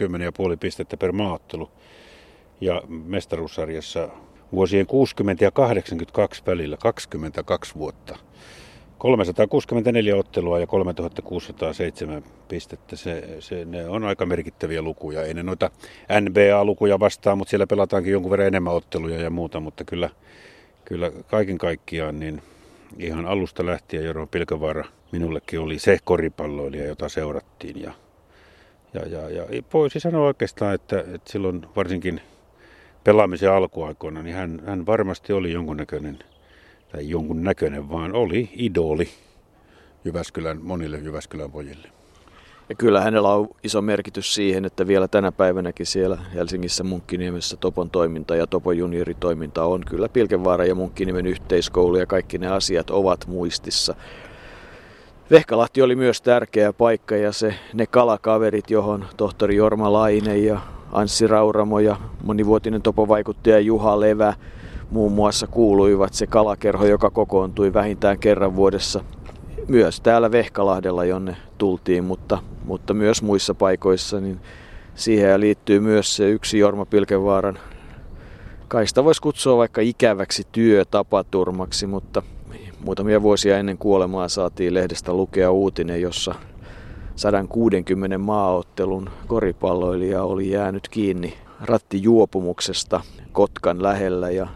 10,5 0.51 0.57
pistettä 0.59 0.97
per 0.97 1.11
maaottelu. 1.11 1.71
Ja 2.61 2.81
mestaruussarjassa 2.87 4.09
vuosien 4.51 4.85
60 4.85 5.43
ja 5.43 5.51
82 5.51 6.41
välillä 6.45 6.77
22 6.77 7.75
vuotta. 7.75 8.17
364 8.97 10.15
ottelua 10.15 10.59
ja 10.59 10.67
3607 10.67 12.23
pistettä, 12.47 12.95
se, 12.95 13.37
se, 13.39 13.65
ne 13.65 13.89
on 13.89 14.03
aika 14.03 14.25
merkittäviä 14.25 14.81
lukuja. 14.81 15.23
Ei 15.23 15.33
ne 15.33 15.43
noita 15.43 15.71
NBA-lukuja 16.21 16.99
vastaa, 16.99 17.35
mutta 17.35 17.49
siellä 17.49 17.67
pelataankin 17.67 18.13
jonkun 18.13 18.31
verran 18.31 18.47
enemmän 18.47 18.73
otteluja 18.73 19.19
ja 19.19 19.29
muuta, 19.29 19.59
mutta 19.59 19.83
kyllä, 19.83 20.09
kyllä 20.85 21.11
kaiken 21.27 21.57
kaikkiaan 21.57 22.19
niin 22.19 22.41
ihan 22.97 23.25
alusta 23.25 23.65
lähtien 23.65 24.05
Jorma 24.05 24.27
Pilkävaara 24.27 24.85
minullekin 25.11 25.59
oli 25.59 25.79
se 25.79 25.97
koripalloilija, 26.03 26.85
jota 26.85 27.09
seurattiin. 27.09 27.81
Ja, 27.81 27.93
ja, 28.93 29.01
ja, 29.01 29.29
ja 29.29 29.63
voisi 29.73 29.99
sanoa 29.99 30.27
oikeastaan, 30.27 30.75
että, 30.75 30.99
että 30.99 31.31
silloin 31.31 31.65
varsinkin 31.75 32.21
pelaamisen 33.03 33.51
alkuaikoina, 33.51 34.21
niin 34.23 34.35
hän, 34.35 34.61
hän 34.65 34.85
varmasti 34.85 35.33
oli 35.33 35.51
jonkunnäköinen, 35.51 36.19
tai 36.91 37.09
jonkun 37.09 37.43
näköinen, 37.43 37.89
vaan 37.89 38.13
oli 38.15 38.49
idoli 38.55 39.09
Jyväskylän, 40.05 40.59
monille 40.61 40.97
Jyväskylän 40.97 41.51
pojille. 41.51 41.98
Ja 42.69 42.75
kyllä 42.75 43.01
hänellä 43.01 43.29
on 43.29 43.47
iso 43.63 43.81
merkitys 43.81 44.33
siihen, 44.33 44.65
että 44.65 44.87
vielä 44.87 45.07
tänä 45.07 45.31
päivänäkin 45.31 45.85
siellä 45.85 46.17
Helsingissä 46.33 46.83
Munkkiniemessä 46.83 47.57
Topon 47.57 47.89
toiminta 47.89 48.35
ja 48.35 48.47
Topon 48.47 48.77
junioritoiminta 48.77 49.63
on 49.63 49.83
kyllä 49.89 50.09
Pilkenvaara 50.09 50.65
ja 50.65 50.75
Munkkiniemen 50.75 51.27
yhteiskoulu 51.27 51.97
ja 51.97 52.05
kaikki 52.05 52.37
ne 52.37 52.47
asiat 52.47 52.89
ovat 52.89 53.27
muistissa. 53.27 53.95
Vehkalahti 55.31 55.81
oli 55.81 55.95
myös 55.95 56.21
tärkeä 56.21 56.73
paikka 56.73 57.15
ja 57.15 57.31
se, 57.31 57.53
ne 57.73 57.87
kalakaverit, 57.87 58.69
johon 58.69 59.05
tohtori 59.17 59.55
Jorma 59.55 59.93
Laine 59.93 60.37
ja 60.37 60.59
Anssi 60.91 61.27
Rauramo 61.27 61.79
ja 61.79 61.97
monivuotinen 62.23 62.81
topovaikuttaja 62.81 63.59
Juha 63.59 63.99
Levä 63.99 64.33
muun 64.91 65.11
muassa 65.11 65.47
kuuluivat 65.47 66.13
se 66.13 66.27
kalakerho, 66.27 66.85
joka 66.85 67.09
kokoontui 67.09 67.73
vähintään 67.73 68.19
kerran 68.19 68.55
vuodessa 68.55 69.03
myös 69.67 70.01
täällä 70.01 70.31
Vehkalahdella, 70.31 71.05
jonne 71.05 71.37
tultiin, 71.57 72.03
mutta, 72.03 72.37
mutta 72.69 72.93
myös 72.93 73.21
muissa 73.21 73.53
paikoissa, 73.53 74.21
niin 74.21 74.39
siihen 74.95 75.39
liittyy 75.39 75.79
myös 75.79 76.15
se 76.15 76.29
yksi 76.29 76.59
Jorma 76.59 76.85
Pilkevaaran, 76.85 77.59
kai 78.67 78.87
sitä 78.87 79.03
voisi 79.03 79.21
kutsua 79.21 79.57
vaikka 79.57 79.81
ikäväksi 79.81 80.43
työtapaturmaksi, 80.51 81.87
mutta 81.87 82.23
muutamia 82.79 83.21
vuosia 83.21 83.57
ennen 83.57 83.77
kuolemaa 83.77 84.27
saatiin 84.27 84.73
lehdestä 84.73 85.13
lukea 85.13 85.51
uutinen, 85.51 86.01
jossa 86.01 86.35
160 87.15 88.17
maaottelun 88.17 89.09
koripalloilija 89.27 90.23
oli 90.23 90.49
jäänyt 90.49 90.87
kiinni 90.89 91.37
rattijuopumuksesta 91.61 93.01
Kotkan 93.31 93.83
lähellä 93.83 94.31
ja, 94.31 94.47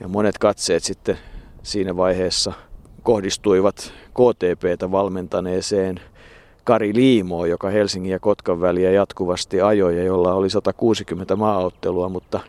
ja 0.00 0.08
monet 0.08 0.38
katseet 0.38 0.82
sitten 0.82 1.18
siinä 1.62 1.96
vaiheessa– 1.96 2.52
kohdistuivat 3.02 3.92
KTPtä 4.10 4.90
valmentaneeseen 4.90 6.00
Kari 6.64 6.94
Liimoon, 6.94 7.50
joka 7.50 7.70
Helsingin 7.70 8.12
ja 8.12 8.20
Kotkan 8.20 8.60
väliä 8.60 8.90
jatkuvasti 8.90 9.60
ajoi 9.60 9.96
ja 9.96 10.02
jolla 10.02 10.34
oli 10.34 10.50
160 10.50 11.36
maaottelua, 11.36 12.08
mutta 12.08 12.40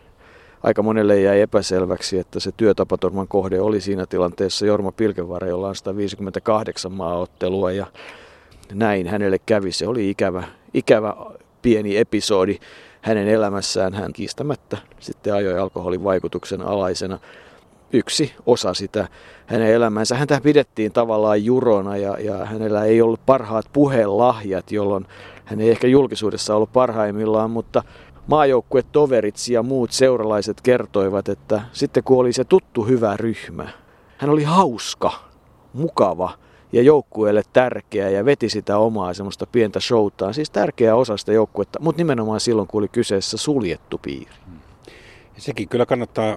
aika 0.62 0.82
monelle 0.82 1.20
jäi 1.20 1.40
epäselväksi, 1.40 2.18
että 2.18 2.40
se 2.40 2.52
työtapaturman 2.56 3.28
kohde 3.28 3.60
oli 3.60 3.80
siinä 3.80 4.06
tilanteessa 4.06 4.66
Jorma 4.66 4.92
Pilkevaara, 4.92 5.48
jolla 5.48 5.68
on 5.68 5.76
158 5.76 6.92
maaottelua 6.92 7.72
ja 7.72 7.86
näin 8.72 9.06
hänelle 9.06 9.38
kävi. 9.46 9.72
Se 9.72 9.86
oli 9.86 10.10
ikävä, 10.10 10.44
ikävä 10.74 11.16
pieni 11.62 11.96
episodi 11.96 12.58
hänen 13.00 13.28
elämässään. 13.28 13.94
Hän 13.94 14.12
kiistämättä 14.12 14.78
sitten 15.00 15.34
ajoi 15.34 15.58
alkoholin 15.58 16.04
vaikutuksen 16.04 16.62
alaisena 16.62 17.18
yksi 17.92 18.32
osa 18.46 18.74
sitä 18.74 19.08
hänen 19.46 19.68
elämänsä. 19.68 20.16
Häntä 20.16 20.40
pidettiin 20.42 20.92
tavallaan 20.92 21.44
jurona 21.44 21.96
ja, 21.96 22.18
ja 22.18 22.44
hänellä 22.44 22.84
ei 22.84 23.02
ollut 23.02 23.20
parhaat 23.26 23.66
puhelahjat, 23.72 24.72
jolloin 24.72 25.06
hän 25.44 25.60
ei 25.60 25.70
ehkä 25.70 25.86
julkisuudessa 25.86 26.56
ollut 26.56 26.72
parhaimmillaan, 26.72 27.50
mutta 27.50 27.82
toverit 28.92 29.34
ja 29.50 29.62
muut 29.62 29.92
seuralaiset 29.92 30.60
kertoivat, 30.60 31.28
että 31.28 31.62
sitten 31.72 32.04
kun 32.04 32.18
oli 32.18 32.32
se 32.32 32.44
tuttu 32.44 32.82
hyvä 32.82 33.16
ryhmä, 33.16 33.68
hän 34.18 34.30
oli 34.30 34.44
hauska, 34.44 35.12
mukava 35.72 36.30
ja 36.72 36.82
joukkueelle 36.82 37.42
tärkeä 37.52 38.08
ja 38.10 38.24
veti 38.24 38.48
sitä 38.48 38.78
omaa 38.78 39.14
semmoista 39.14 39.46
pientä 39.46 39.80
showtaan. 39.80 40.34
Siis 40.34 40.50
tärkeä 40.50 40.96
osa 40.96 41.16
sitä 41.16 41.32
joukkuetta, 41.32 41.80
mutta 41.80 42.00
nimenomaan 42.00 42.40
silloin, 42.40 42.68
kun 42.68 42.78
oli 42.78 42.88
kyseessä 42.88 43.36
suljettu 43.36 43.98
piiri. 43.98 44.32
Sekin 45.36 45.68
kyllä 45.68 45.86
kannattaa 45.86 46.36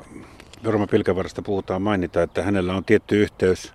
Jorma 0.64 0.88
Pilkävarasta 0.88 1.42
puhutaan 1.42 1.82
mainita, 1.82 2.24
että 2.24 2.44
hänellä 2.44 2.76
on 2.76 2.86
tietty 2.86 3.22
yhteys 3.22 3.74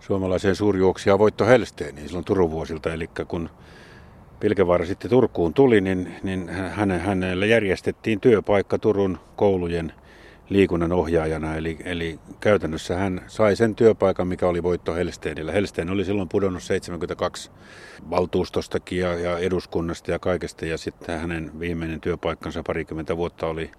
suomalaiseen 0.00 0.56
suurjuoksijaan 0.56 1.18
Voitto 1.18 1.46
Helsteeniin 1.46 2.06
silloin 2.06 2.24
Turun 2.24 2.50
vuosilta. 2.50 2.92
Eli 2.92 3.10
kun 3.28 3.50
Pilkevaara 4.40 4.86
sitten 4.86 5.10
Turkuun 5.10 5.54
tuli, 5.54 5.80
niin, 5.80 6.14
niin 6.22 6.48
häne, 6.48 6.98
hänelle 6.98 7.46
järjestettiin 7.46 8.20
työpaikka 8.20 8.78
Turun 8.78 9.18
koulujen 9.36 9.92
liikunnan 10.48 10.92
ohjaajana. 10.92 11.56
Eli, 11.56 11.78
eli 11.84 12.18
käytännössä 12.40 12.96
hän 12.96 13.20
sai 13.26 13.56
sen 13.56 13.74
työpaikan, 13.74 14.28
mikä 14.28 14.48
oli 14.48 14.62
Voitto 14.62 14.94
Helsteenillä. 14.94 15.52
Helsteen 15.52 15.90
oli 15.90 16.04
silloin 16.04 16.28
pudonnut 16.28 16.62
72 16.62 17.50
valtuustostakin 18.10 18.98
ja, 18.98 19.14
ja 19.14 19.38
eduskunnasta 19.38 20.10
ja 20.10 20.18
kaikesta. 20.18 20.66
Ja 20.66 20.78
sitten 20.78 21.20
hänen 21.20 21.60
viimeinen 21.60 22.00
työpaikkansa 22.00 22.62
parikymmentä 22.66 23.16
vuotta 23.16 23.46
oli 23.46 23.70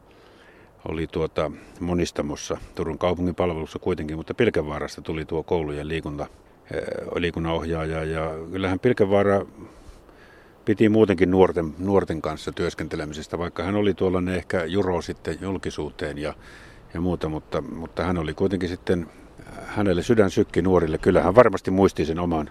oli 0.87 1.07
tuota 1.07 1.51
monistamossa 1.79 2.57
Turun 2.75 2.97
kaupungin 2.97 3.35
palvelussa 3.35 3.79
kuitenkin, 3.79 4.17
mutta 4.17 4.33
Pilkevaarasta 4.33 5.01
tuli 5.01 5.25
tuo 5.25 5.43
koulujen 5.43 5.87
liikunta, 5.87 6.27
eh, 6.73 6.81
liikunnanohjaaja 7.15 8.03
ja 8.03 8.31
kyllähän 8.51 8.79
Pilkevaara 8.79 9.45
piti 10.65 10.89
muutenkin 10.89 11.31
nuorten, 11.31 11.75
nuorten 11.79 12.21
kanssa 12.21 12.51
työskentelemisestä, 12.51 13.37
vaikka 13.37 13.63
hän 13.63 13.75
oli 13.75 13.93
tuollainen 13.93 14.35
ehkä 14.35 14.65
juro 14.65 15.01
sitten 15.01 15.37
julkisuuteen 15.41 16.17
ja, 16.17 16.33
ja 16.93 17.01
muuta, 17.01 17.29
mutta, 17.29 17.61
mutta 17.61 18.03
hän 18.03 18.17
oli 18.17 18.33
kuitenkin 18.33 18.69
sitten, 18.69 19.07
hänelle 19.65 20.03
sydän 20.03 20.31
sykki 20.31 20.61
nuorille. 20.61 20.97
Kyllä 20.97 21.21
hän 21.21 21.35
varmasti 21.35 21.71
muisti 21.71 22.05
sen 22.05 22.19
oman 22.19 22.49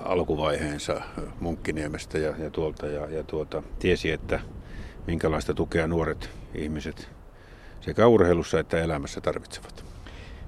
alkuvaiheensa 0.00 1.00
Munkkiniemestä 1.40 2.18
ja, 2.18 2.34
ja 2.38 2.50
tuolta 2.50 2.86
ja, 2.86 3.06
ja 3.06 3.24
tuota, 3.24 3.62
tiesi, 3.78 4.10
että 4.10 4.40
minkälaista 5.06 5.54
tukea 5.54 5.86
nuoret 5.86 6.30
ihmiset 6.54 7.08
sekä 7.80 8.06
urheilussa 8.06 8.60
että 8.60 8.80
elämässä 8.80 9.20
tarvitsevat. 9.20 9.84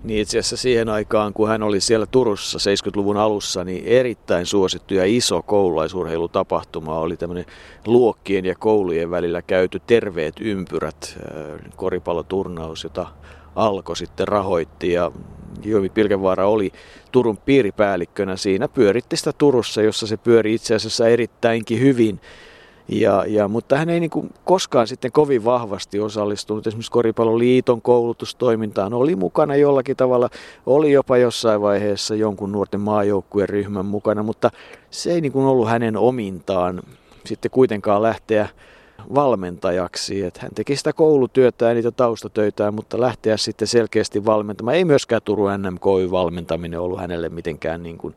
niin 0.05 0.21
itse 0.21 0.39
asiassa 0.39 0.57
siihen 0.57 0.89
aikaan, 0.89 1.33
kun 1.33 1.49
hän 1.49 1.63
oli 1.63 1.81
siellä 1.81 2.07
Turussa 2.07 2.59
70-luvun 2.59 3.17
alussa, 3.17 3.65
niin 3.65 3.85
erittäin 3.85 4.47
suosittu 4.47 4.95
ja 4.95 5.05
iso 5.05 5.43
koululaisurheilutapahtuma 5.43 6.99
oli 6.99 7.17
tämmöinen 7.17 7.47
luokkien 7.87 8.45
ja 8.45 8.55
koulujen 8.59 9.11
välillä 9.11 9.43
käyty 9.43 9.83
terveet 9.87 10.35
ympyrät 10.41 11.19
koripalloturnaus, 11.77 12.85
jota 12.85 13.07
Alko 13.57 13.95
sitten 13.95 14.29
rahoitti 14.29 14.93
ja 14.93 15.13
Joimi 15.65 15.89
Pilkevaara 15.89 16.47
oli 16.47 16.73
Turun 17.13 17.37
piiripäällikkönä 17.37 18.37
siinä. 18.37 18.69
Pyöritti 18.69 19.17
sitä 19.17 19.33
Turussa, 19.33 19.83
jossa 19.83 20.07
se 20.07 20.17
pyöri 20.17 20.55
itse 20.55 20.75
asiassa 20.75 21.09
erittäinkin 21.09 21.81
hyvin. 21.81 22.21
Ja, 22.89 23.25
ja, 23.27 23.49
mutta 23.49 23.77
hän 23.77 23.89
ei 23.89 24.01
niin 24.01 24.11
kuin 24.11 24.31
koskaan 24.45 24.87
sitten 24.87 25.13
kovin 25.13 25.45
vahvasti 25.45 26.01
osallistunut 26.01 26.67
esimerkiksi 26.67 26.91
Koripalloliiton 26.91 27.83
koulutustoimintaan. 27.83 28.95
Oli 28.95 29.17
mukana 29.17 29.57
jollakin 29.57 29.97
tavalla, 29.97 30.31
oli 30.67 30.93
jopa 30.93 31.17
jossain 31.17 31.61
vaiheessa 31.61 32.15
jonkun 32.15 32.53
nuorten 32.53 32.81
maajoukkueen 32.81 33.49
ryhmän 33.49 33.87
mukana, 33.87 34.23
mutta 34.23 34.51
se 34.91 35.13
ei 35.13 35.21
niin 35.21 35.33
kuin 35.33 35.47
ollut 35.47 35.69
hänen 35.69 35.97
omintaan 35.97 36.83
sitten 37.25 37.51
kuitenkaan 37.51 38.03
lähteä 38.03 38.49
valmentajaksi. 39.15 40.23
Että 40.23 40.41
hän 40.43 40.55
teki 40.55 40.77
sitä 40.77 40.93
koulutyötä 40.93 41.69
ja 41.69 41.75
niitä 41.75 41.91
taustatöitä, 41.91 42.71
mutta 42.71 43.01
lähteä 43.01 43.37
sitten 43.37 43.69
selkeästi 43.69 44.25
valmentamaan. 44.25 44.77
Ei 44.77 44.85
myöskään 44.85 45.23
Turun 45.25 45.51
NMK-valmentaminen 45.63 46.81
ollut 46.81 47.01
hänelle 47.01 47.29
mitenkään 47.29 47.83
niin 47.83 47.99
kuin 47.99 48.15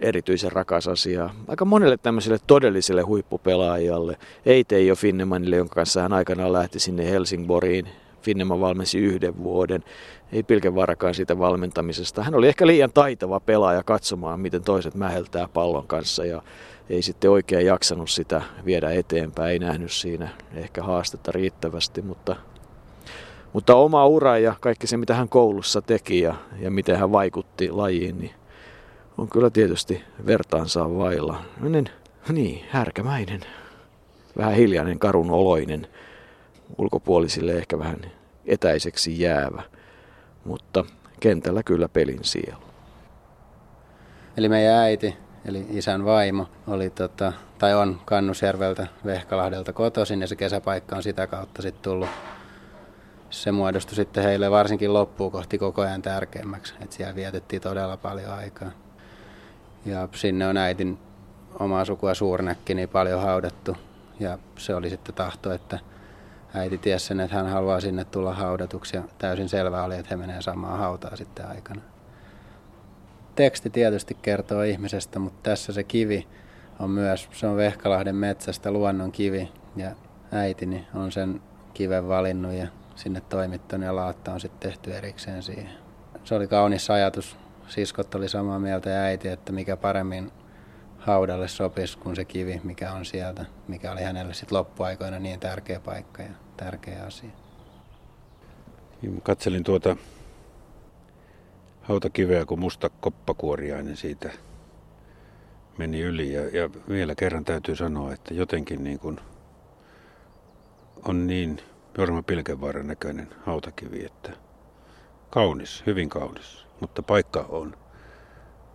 erityisen 0.00 0.52
rakas 0.52 0.88
asia. 0.88 1.30
Aika 1.48 1.64
monelle 1.64 1.96
tämmöiselle 1.96 2.38
todelliselle 2.46 3.02
huippupelaajalle, 3.02 4.16
ei 4.46 4.64
Teijo 4.64 4.94
Finnemanille, 4.94 5.56
jonka 5.56 5.74
kanssa 5.74 6.02
hän 6.02 6.12
aikanaan 6.12 6.52
lähti 6.52 6.80
sinne 6.80 7.10
Helsingborgiin. 7.10 7.88
Finneman 8.22 8.60
valmensi 8.60 8.98
yhden 8.98 9.42
vuoden, 9.42 9.84
ei 10.32 10.42
Pilkenvarakaan 10.42 11.14
siitä 11.14 11.38
valmentamisesta. 11.38 12.22
Hän 12.22 12.34
oli 12.34 12.48
ehkä 12.48 12.66
liian 12.66 12.92
taitava 12.92 13.40
pelaaja 13.40 13.82
katsomaan, 13.82 14.40
miten 14.40 14.62
toiset 14.62 14.94
mäheltää 14.94 15.48
pallon 15.52 15.86
kanssa 15.86 16.24
ja 16.24 16.42
ei 16.90 17.02
sitten 17.02 17.30
oikein 17.30 17.66
jaksanut 17.66 18.10
sitä 18.10 18.42
viedä 18.64 18.90
eteenpäin, 18.90 19.50
ei 19.50 19.58
nähnyt 19.58 19.92
siinä 19.92 20.28
ehkä 20.54 20.82
haastetta 20.82 21.32
riittävästi, 21.32 22.02
mutta, 22.02 22.36
mutta 23.52 23.74
oma 23.74 24.06
ura 24.06 24.38
ja 24.38 24.54
kaikki 24.60 24.86
se, 24.86 24.96
mitä 24.96 25.14
hän 25.14 25.28
koulussa 25.28 25.82
teki 25.82 26.20
ja, 26.20 26.34
ja 26.58 26.70
miten 26.70 26.96
hän 26.96 27.12
vaikutti 27.12 27.70
lajiin, 27.70 28.18
niin 28.18 28.30
on 29.20 29.28
kyllä 29.28 29.50
tietysti 29.50 30.04
vertaansa 30.26 30.96
vailla. 30.98 31.42
Menen, 31.60 31.90
niin, 32.28 32.64
härkämäinen, 32.70 33.40
vähän 34.38 34.54
hiljainen, 34.54 34.98
karun 34.98 35.30
oloinen, 35.30 35.86
ulkopuolisille 36.78 37.52
ehkä 37.52 37.78
vähän 37.78 38.00
etäiseksi 38.46 39.20
jäävä, 39.20 39.62
mutta 40.44 40.84
kentällä 41.20 41.62
kyllä 41.62 41.88
pelin 41.88 42.24
sielu. 42.24 42.62
Eli 44.36 44.48
meidän 44.48 44.74
äiti, 44.74 45.16
eli 45.44 45.66
isän 45.70 46.04
vaimo, 46.04 46.46
oli 46.66 46.90
tota, 46.90 47.32
tai 47.58 47.74
on 47.74 48.00
Kannusjärveltä 48.04 48.86
Vehkalahdelta 49.04 49.72
kotoisin 49.72 50.20
ja 50.20 50.26
se 50.26 50.36
kesäpaikka 50.36 50.96
on 50.96 51.02
sitä 51.02 51.26
kautta 51.26 51.62
sitten 51.62 51.82
tullut 51.82 52.08
se 53.30 53.52
muodostui 53.52 53.96
sitten 53.96 54.24
heille 54.24 54.50
varsinkin 54.50 54.94
loppuun 54.94 55.32
kohti 55.32 55.58
koko 55.58 55.82
ajan 55.82 56.02
tärkeämmäksi, 56.02 56.74
että 56.80 56.96
siellä 56.96 57.14
vietettiin 57.14 57.62
todella 57.62 57.96
paljon 57.96 58.32
aikaa. 58.32 58.70
Ja 59.84 60.08
sinne 60.14 60.46
on 60.46 60.56
äitin 60.56 60.98
omaa 61.58 61.84
sukua 61.84 62.14
Suurnäkki 62.14 62.74
niin 62.74 62.88
paljon 62.88 63.22
haudattu. 63.22 63.76
Ja 64.20 64.38
se 64.58 64.74
oli 64.74 64.90
sitten 64.90 65.14
tahto, 65.14 65.52
että 65.52 65.78
äiti 66.54 66.78
tiesi 66.78 67.06
sen, 67.06 67.20
että 67.20 67.36
hän 67.36 67.46
haluaa 67.46 67.80
sinne 67.80 68.04
tulla 68.04 68.34
haudatuksi. 68.34 68.96
Ja 68.96 69.02
täysin 69.18 69.48
selvää 69.48 69.84
oli, 69.84 69.94
että 69.94 70.08
he 70.10 70.16
menee 70.16 70.42
samaan 70.42 70.78
hautaa 70.78 71.16
sitten 71.16 71.48
aikana. 71.48 71.80
Teksti 73.34 73.70
tietysti 73.70 74.16
kertoo 74.22 74.62
ihmisestä, 74.62 75.18
mutta 75.18 75.50
tässä 75.50 75.72
se 75.72 75.82
kivi 75.82 76.26
on 76.78 76.90
myös, 76.90 77.28
se 77.32 77.46
on 77.46 77.56
Vehkalahden 77.56 78.16
metsästä 78.16 78.70
luonnon 78.70 79.12
kivi. 79.12 79.52
Ja 79.76 79.90
äitini 80.32 80.86
on 80.94 81.12
sen 81.12 81.42
kiven 81.74 82.08
valinnut 82.08 82.52
ja 82.52 82.66
sinne 82.94 83.20
toimittanut 83.20 83.86
ja 83.86 83.96
laatta 83.96 84.32
on 84.32 84.40
sitten 84.40 84.70
tehty 84.70 84.94
erikseen 84.94 85.42
siihen. 85.42 85.70
Se 86.24 86.34
oli 86.34 86.46
kaunis 86.46 86.90
ajatus 86.90 87.36
siskot 87.70 88.14
oli 88.14 88.28
samaa 88.28 88.58
mieltä 88.58 88.90
ja 88.90 89.00
äiti, 89.00 89.28
että 89.28 89.52
mikä 89.52 89.76
paremmin 89.76 90.32
haudalle 90.98 91.48
sopisi 91.48 91.98
kuin 91.98 92.16
se 92.16 92.24
kivi, 92.24 92.60
mikä 92.64 92.92
on 92.92 93.04
sieltä, 93.04 93.44
mikä 93.68 93.92
oli 93.92 94.02
hänelle 94.02 94.34
sitten 94.34 94.58
loppuaikoina 94.58 95.18
niin 95.18 95.40
tärkeä 95.40 95.80
paikka 95.80 96.22
ja 96.22 96.30
tärkeä 96.56 97.04
asia. 97.04 97.30
Katselin 99.22 99.64
tuota 99.64 99.96
hautakiveä, 101.82 102.44
kun 102.44 102.60
musta 102.60 102.90
koppakuoriainen 103.00 103.96
siitä 103.96 104.30
meni 105.78 106.00
yli. 106.00 106.32
Ja, 106.32 106.48
ja 106.48 106.70
vielä 106.88 107.14
kerran 107.14 107.44
täytyy 107.44 107.76
sanoa, 107.76 108.12
että 108.12 108.34
jotenkin 108.34 108.84
niin 108.84 108.98
kuin 108.98 109.20
on 111.08 111.26
niin 111.26 111.58
Jorma 111.98 112.22
Pilkenvaaran 112.22 112.86
näköinen 112.86 113.28
hautakivi, 113.46 114.04
että 114.04 114.30
kaunis, 115.30 115.82
hyvin 115.86 116.08
kaunis 116.08 116.60
mutta 116.80 117.02
paikka 117.02 117.46
on, 117.48 117.76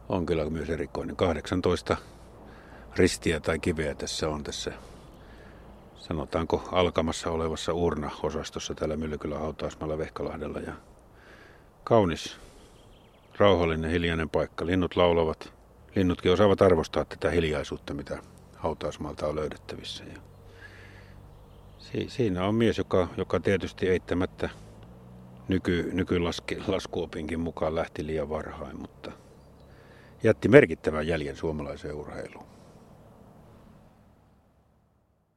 on 0.10 0.26
kyllä 0.26 0.50
myös 0.50 0.70
erikoinen. 0.70 1.15
18 1.15 1.98
ristiä 2.96 3.39
tai 3.39 3.60
kiveä 3.60 3.96
tässä 3.96 4.30
on 4.30 4.44
tässä, 4.44 4.72
sanotaanko 5.96 6.70
alkamassa 6.72 7.32
olevassa 7.32 7.74
urna-osastossa 7.74 8.74
täällä 8.76 8.98
Myllykylän 8.98 9.39
hautausmaalla 9.39 9.98
Vehkalahdella. 9.98 10.60
Ja 10.60 10.74
kaunis, 11.84 12.38
rauhallinen, 13.38 13.91
hiljainen 13.91 14.30
paikka. 14.30 14.65
Linnut 14.65 14.96
laulavat. 14.96 15.54
Linnutkin 15.96 16.32
osaavat 16.32 16.62
arvostaa 16.62 17.06
tätä 17.06 17.30
hiljaisuutta, 17.30 17.94
mitä 17.94 18.20
hautausmaalta 18.56 19.28
on 19.28 19.36
löydettävissä. 19.36 20.04
Ja 20.04 20.20
siinä 22.08 22.46
on 22.46 22.56
mies, 22.56 22.78
joka, 22.78 23.08
joka 23.18 23.39
tietysti 23.39 23.89
eittämättä 23.89 24.50
nyky, 25.47 25.89
nykylaskuopinkin 25.93 27.39
mukaan 27.39 27.75
lähti 27.75 28.05
liian 28.05 28.29
varhain, 28.29 28.79
mutta 28.81 29.12
jätti 30.23 30.47
merkittävän 30.47 31.08
jäljen 31.08 31.36
suomalaiseen 31.36 31.95
urheiluun. 31.95 32.55